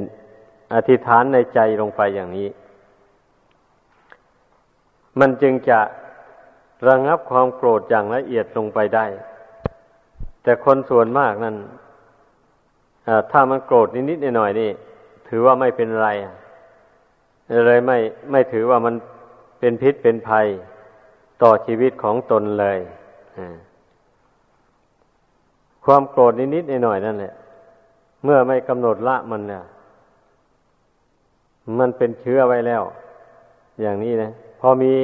[0.75, 2.49] อธิษฐานในใจลงไปอย่างนี้
[5.21, 5.81] มันจึงจะ
[6.89, 9.07] ระงับความโกรธอย่างละเอียดลงไปได้
[10.49, 11.57] แต่คนส่วนมากนั้น
[13.31, 14.71] ถ้ามันโกรธนิดๆหน่อยๆนี่
[15.29, 16.09] ถือว่าไม่เป็นไร
[17.67, 17.99] เลยไม่
[18.31, 18.95] ไม่ถือว่ามัน
[19.59, 20.47] เป็นพิษเป็นภัย
[21.43, 22.79] ต่อชีวิตของตนเลย
[25.85, 27.35] ความโกรธนิดๆหน่อยๆนั่นแหละ
[28.25, 29.63] เมื่อไม่กำหนดละมันเนี่ย
[31.79, 32.83] มันเป็นเชื้อไว้แล้ว
[33.81, 34.31] อย่างนี้นะ
[34.61, 34.95] พอมี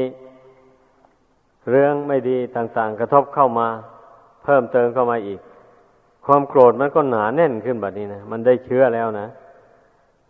[1.70, 3.68] เรื่องไม่ดีต่างๆ กระทบเข้ามา
[4.44, 5.40] เพิ่มเติมเข้ามาอีก
[6.26, 9.26] ความโกรธมันก็หนาแน่นขึ้นแบบนี้นะมันได้เชื้อแล้วนะ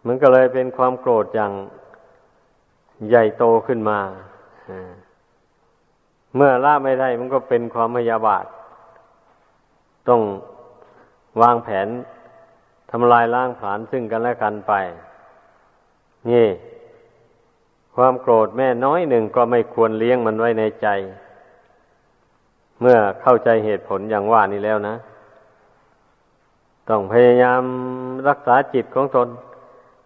[0.06, 1.52] มันก็เลยเป็นความโกรธอย่าง
[3.08, 3.98] ใหญ่โตขึ้นมา
[6.36, 8.44] เมื่อละไม่ได้มันก็เป็นความพยาบาท
[10.08, 10.20] ต้อง
[11.42, 11.88] วางแผน
[12.90, 14.72] ทำลายล้างผลาญซึ่งกันและกันไป
[16.30, 16.48] นี่
[17.96, 20.88] ความโกรธแม่น้อยหนึ่งก็ไม่ควรเลี้ยงมันไว้ในใจ
[22.86, 24.94] เมื่อเข้าใจเหตุผลอย่างว่านี้แล้วนะ
[26.88, 27.62] ต้องพยายาม
[28.28, 29.28] รักษาจิตของตน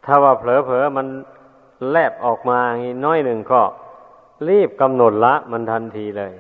[0.04, 1.06] ถ้าว่าเผลอๆมัน
[1.90, 3.62] แลบออกมาอีน้อยหนึ่งก็
[4.48, 6.32] รีบกำหนดละมันทันทีเลย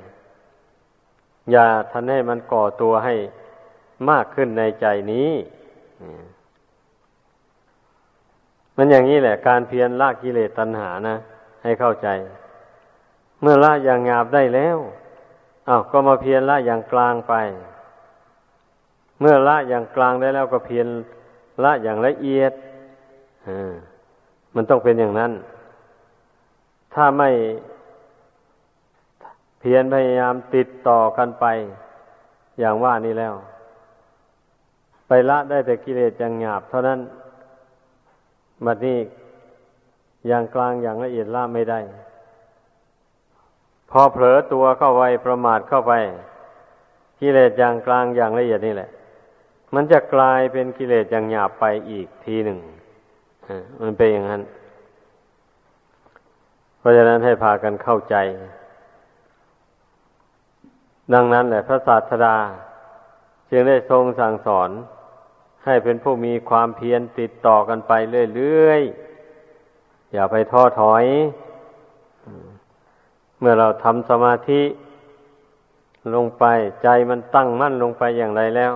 [1.50, 3.14] อย่าทันให้มันก่อตัวให้
[4.10, 5.30] มากขึ้นในใจนี้
[8.76, 11.16] มันอย่างนี้แหละ การเพียรละกิเลสตัณหานะ
[11.62, 12.08] ให้เข้าใจ
[13.40, 14.78] เมื่อละอย่างงาบได้แล้ว
[15.68, 17.34] อา้าวก็มาเพียรละอย่างกลางไป
[19.20, 20.86] เมื่อละอย่างกลางได้แล้วก็เพียร
[21.64, 22.52] ละอย่างละเอียด
[23.48, 23.50] อ
[24.54, 25.32] มันต้องเป็นอย่างนั้น
[26.94, 27.30] ถ้าไม่
[29.60, 31.46] เพียรพยายามติดต่อกันไป
[32.58, 33.34] อย่างว่านี้แล้ว
[35.08, 37.00] ไปละได้แต่กิเลสอย่างหยาบ เท่านั้น
[38.64, 38.98] บัดนี้
[40.28, 41.80] อย่างกลางอย่างละเอียดละไม่ได้
[43.90, 45.92] พอเผลอตัวเข้าไปประมาทเข้าไป
[47.20, 48.90] กิเลสอย่างกลางอย่างละเอียดนี่แหละ
[49.74, 52.58] มันจะกลายเป็นกิเลสอย่างหยาบไปอีกทีหนึ่ง
[53.82, 54.42] มันเป็นอย่างนั้น
[56.78, 58.16] เพราะฉะนั้นให้พากันเข้าใจ
[61.14, 62.36] ดังนั้นแหละพระศาสดา
[63.50, 64.70] จึงได้ทรงสั่งสอน
[65.64, 67.92] ให้เป็นผู้มีความเพียรติดต่อกันไป
[68.36, 71.04] เรื่อยๆอย่าไปท้อถอย
[73.40, 74.60] เมื่อเราทำสมาธิ
[76.14, 76.44] ลงไป
[76.82, 78.72] ใจมันตั้งมั่นลงไปอย่างไรแล้ว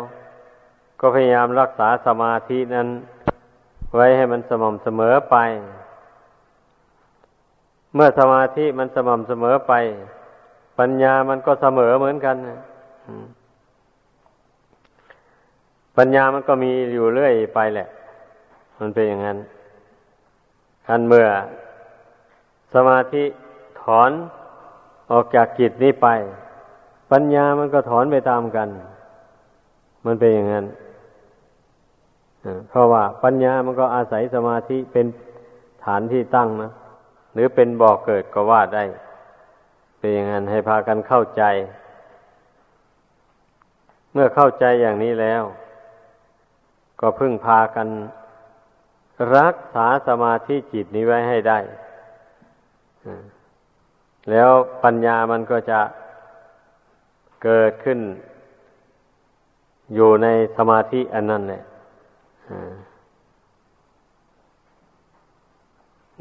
[1.00, 2.88] ก็พยายามรักษาสมาธินั้น
[3.96, 5.36] ไว้ให้มันสม่ำเสมอไป
[7.94, 9.72] เมื่อสมาธิมันสม่ำเสมอไป
[10.78, 12.36] ปัญญามันก็เสมอเหมือนกัน
[15.96, 17.88] ปัญญามันก็มีอยู่เรื่อยไปแหละ
[18.78, 19.38] มันเป็นอย่างนั้น
[20.86, 21.26] กันเมื่อ
[22.74, 23.24] สมาธิ
[23.80, 24.10] ถอน
[25.12, 26.08] ออกจากจิตนี้ไป
[27.12, 28.68] ปัญญามันก็ถอนไปตามกัน
[30.06, 30.66] มันเป็นอย่างนั้น
[32.68, 35.06] เพราะว่าปัญญามันก็อาศัยสมาธิเป็น
[35.84, 36.72] ฐานที่ตั้งนะ
[37.34, 38.84] หรือเป็นบ่อกเกิดก็ว่าได้
[39.98, 41.42] เป็นอย่างนั้นให้พากันเข้าใจ
[44.12, 45.42] เมื่อเข้าใจอย่างนี้แล้ว
[47.00, 47.88] ก็พึ่งพากัน
[49.36, 51.58] รักษาสมาธิจิตนี้ไว้ให้ได้
[54.30, 54.50] แล้ว
[54.84, 55.80] ปัญญามันก็จะ
[57.42, 57.98] เกิดขึ้น
[59.94, 61.62] อยู่ในสมาธิอันนั้นแหละ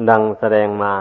[0.09, 0.93] ดังแสดงมา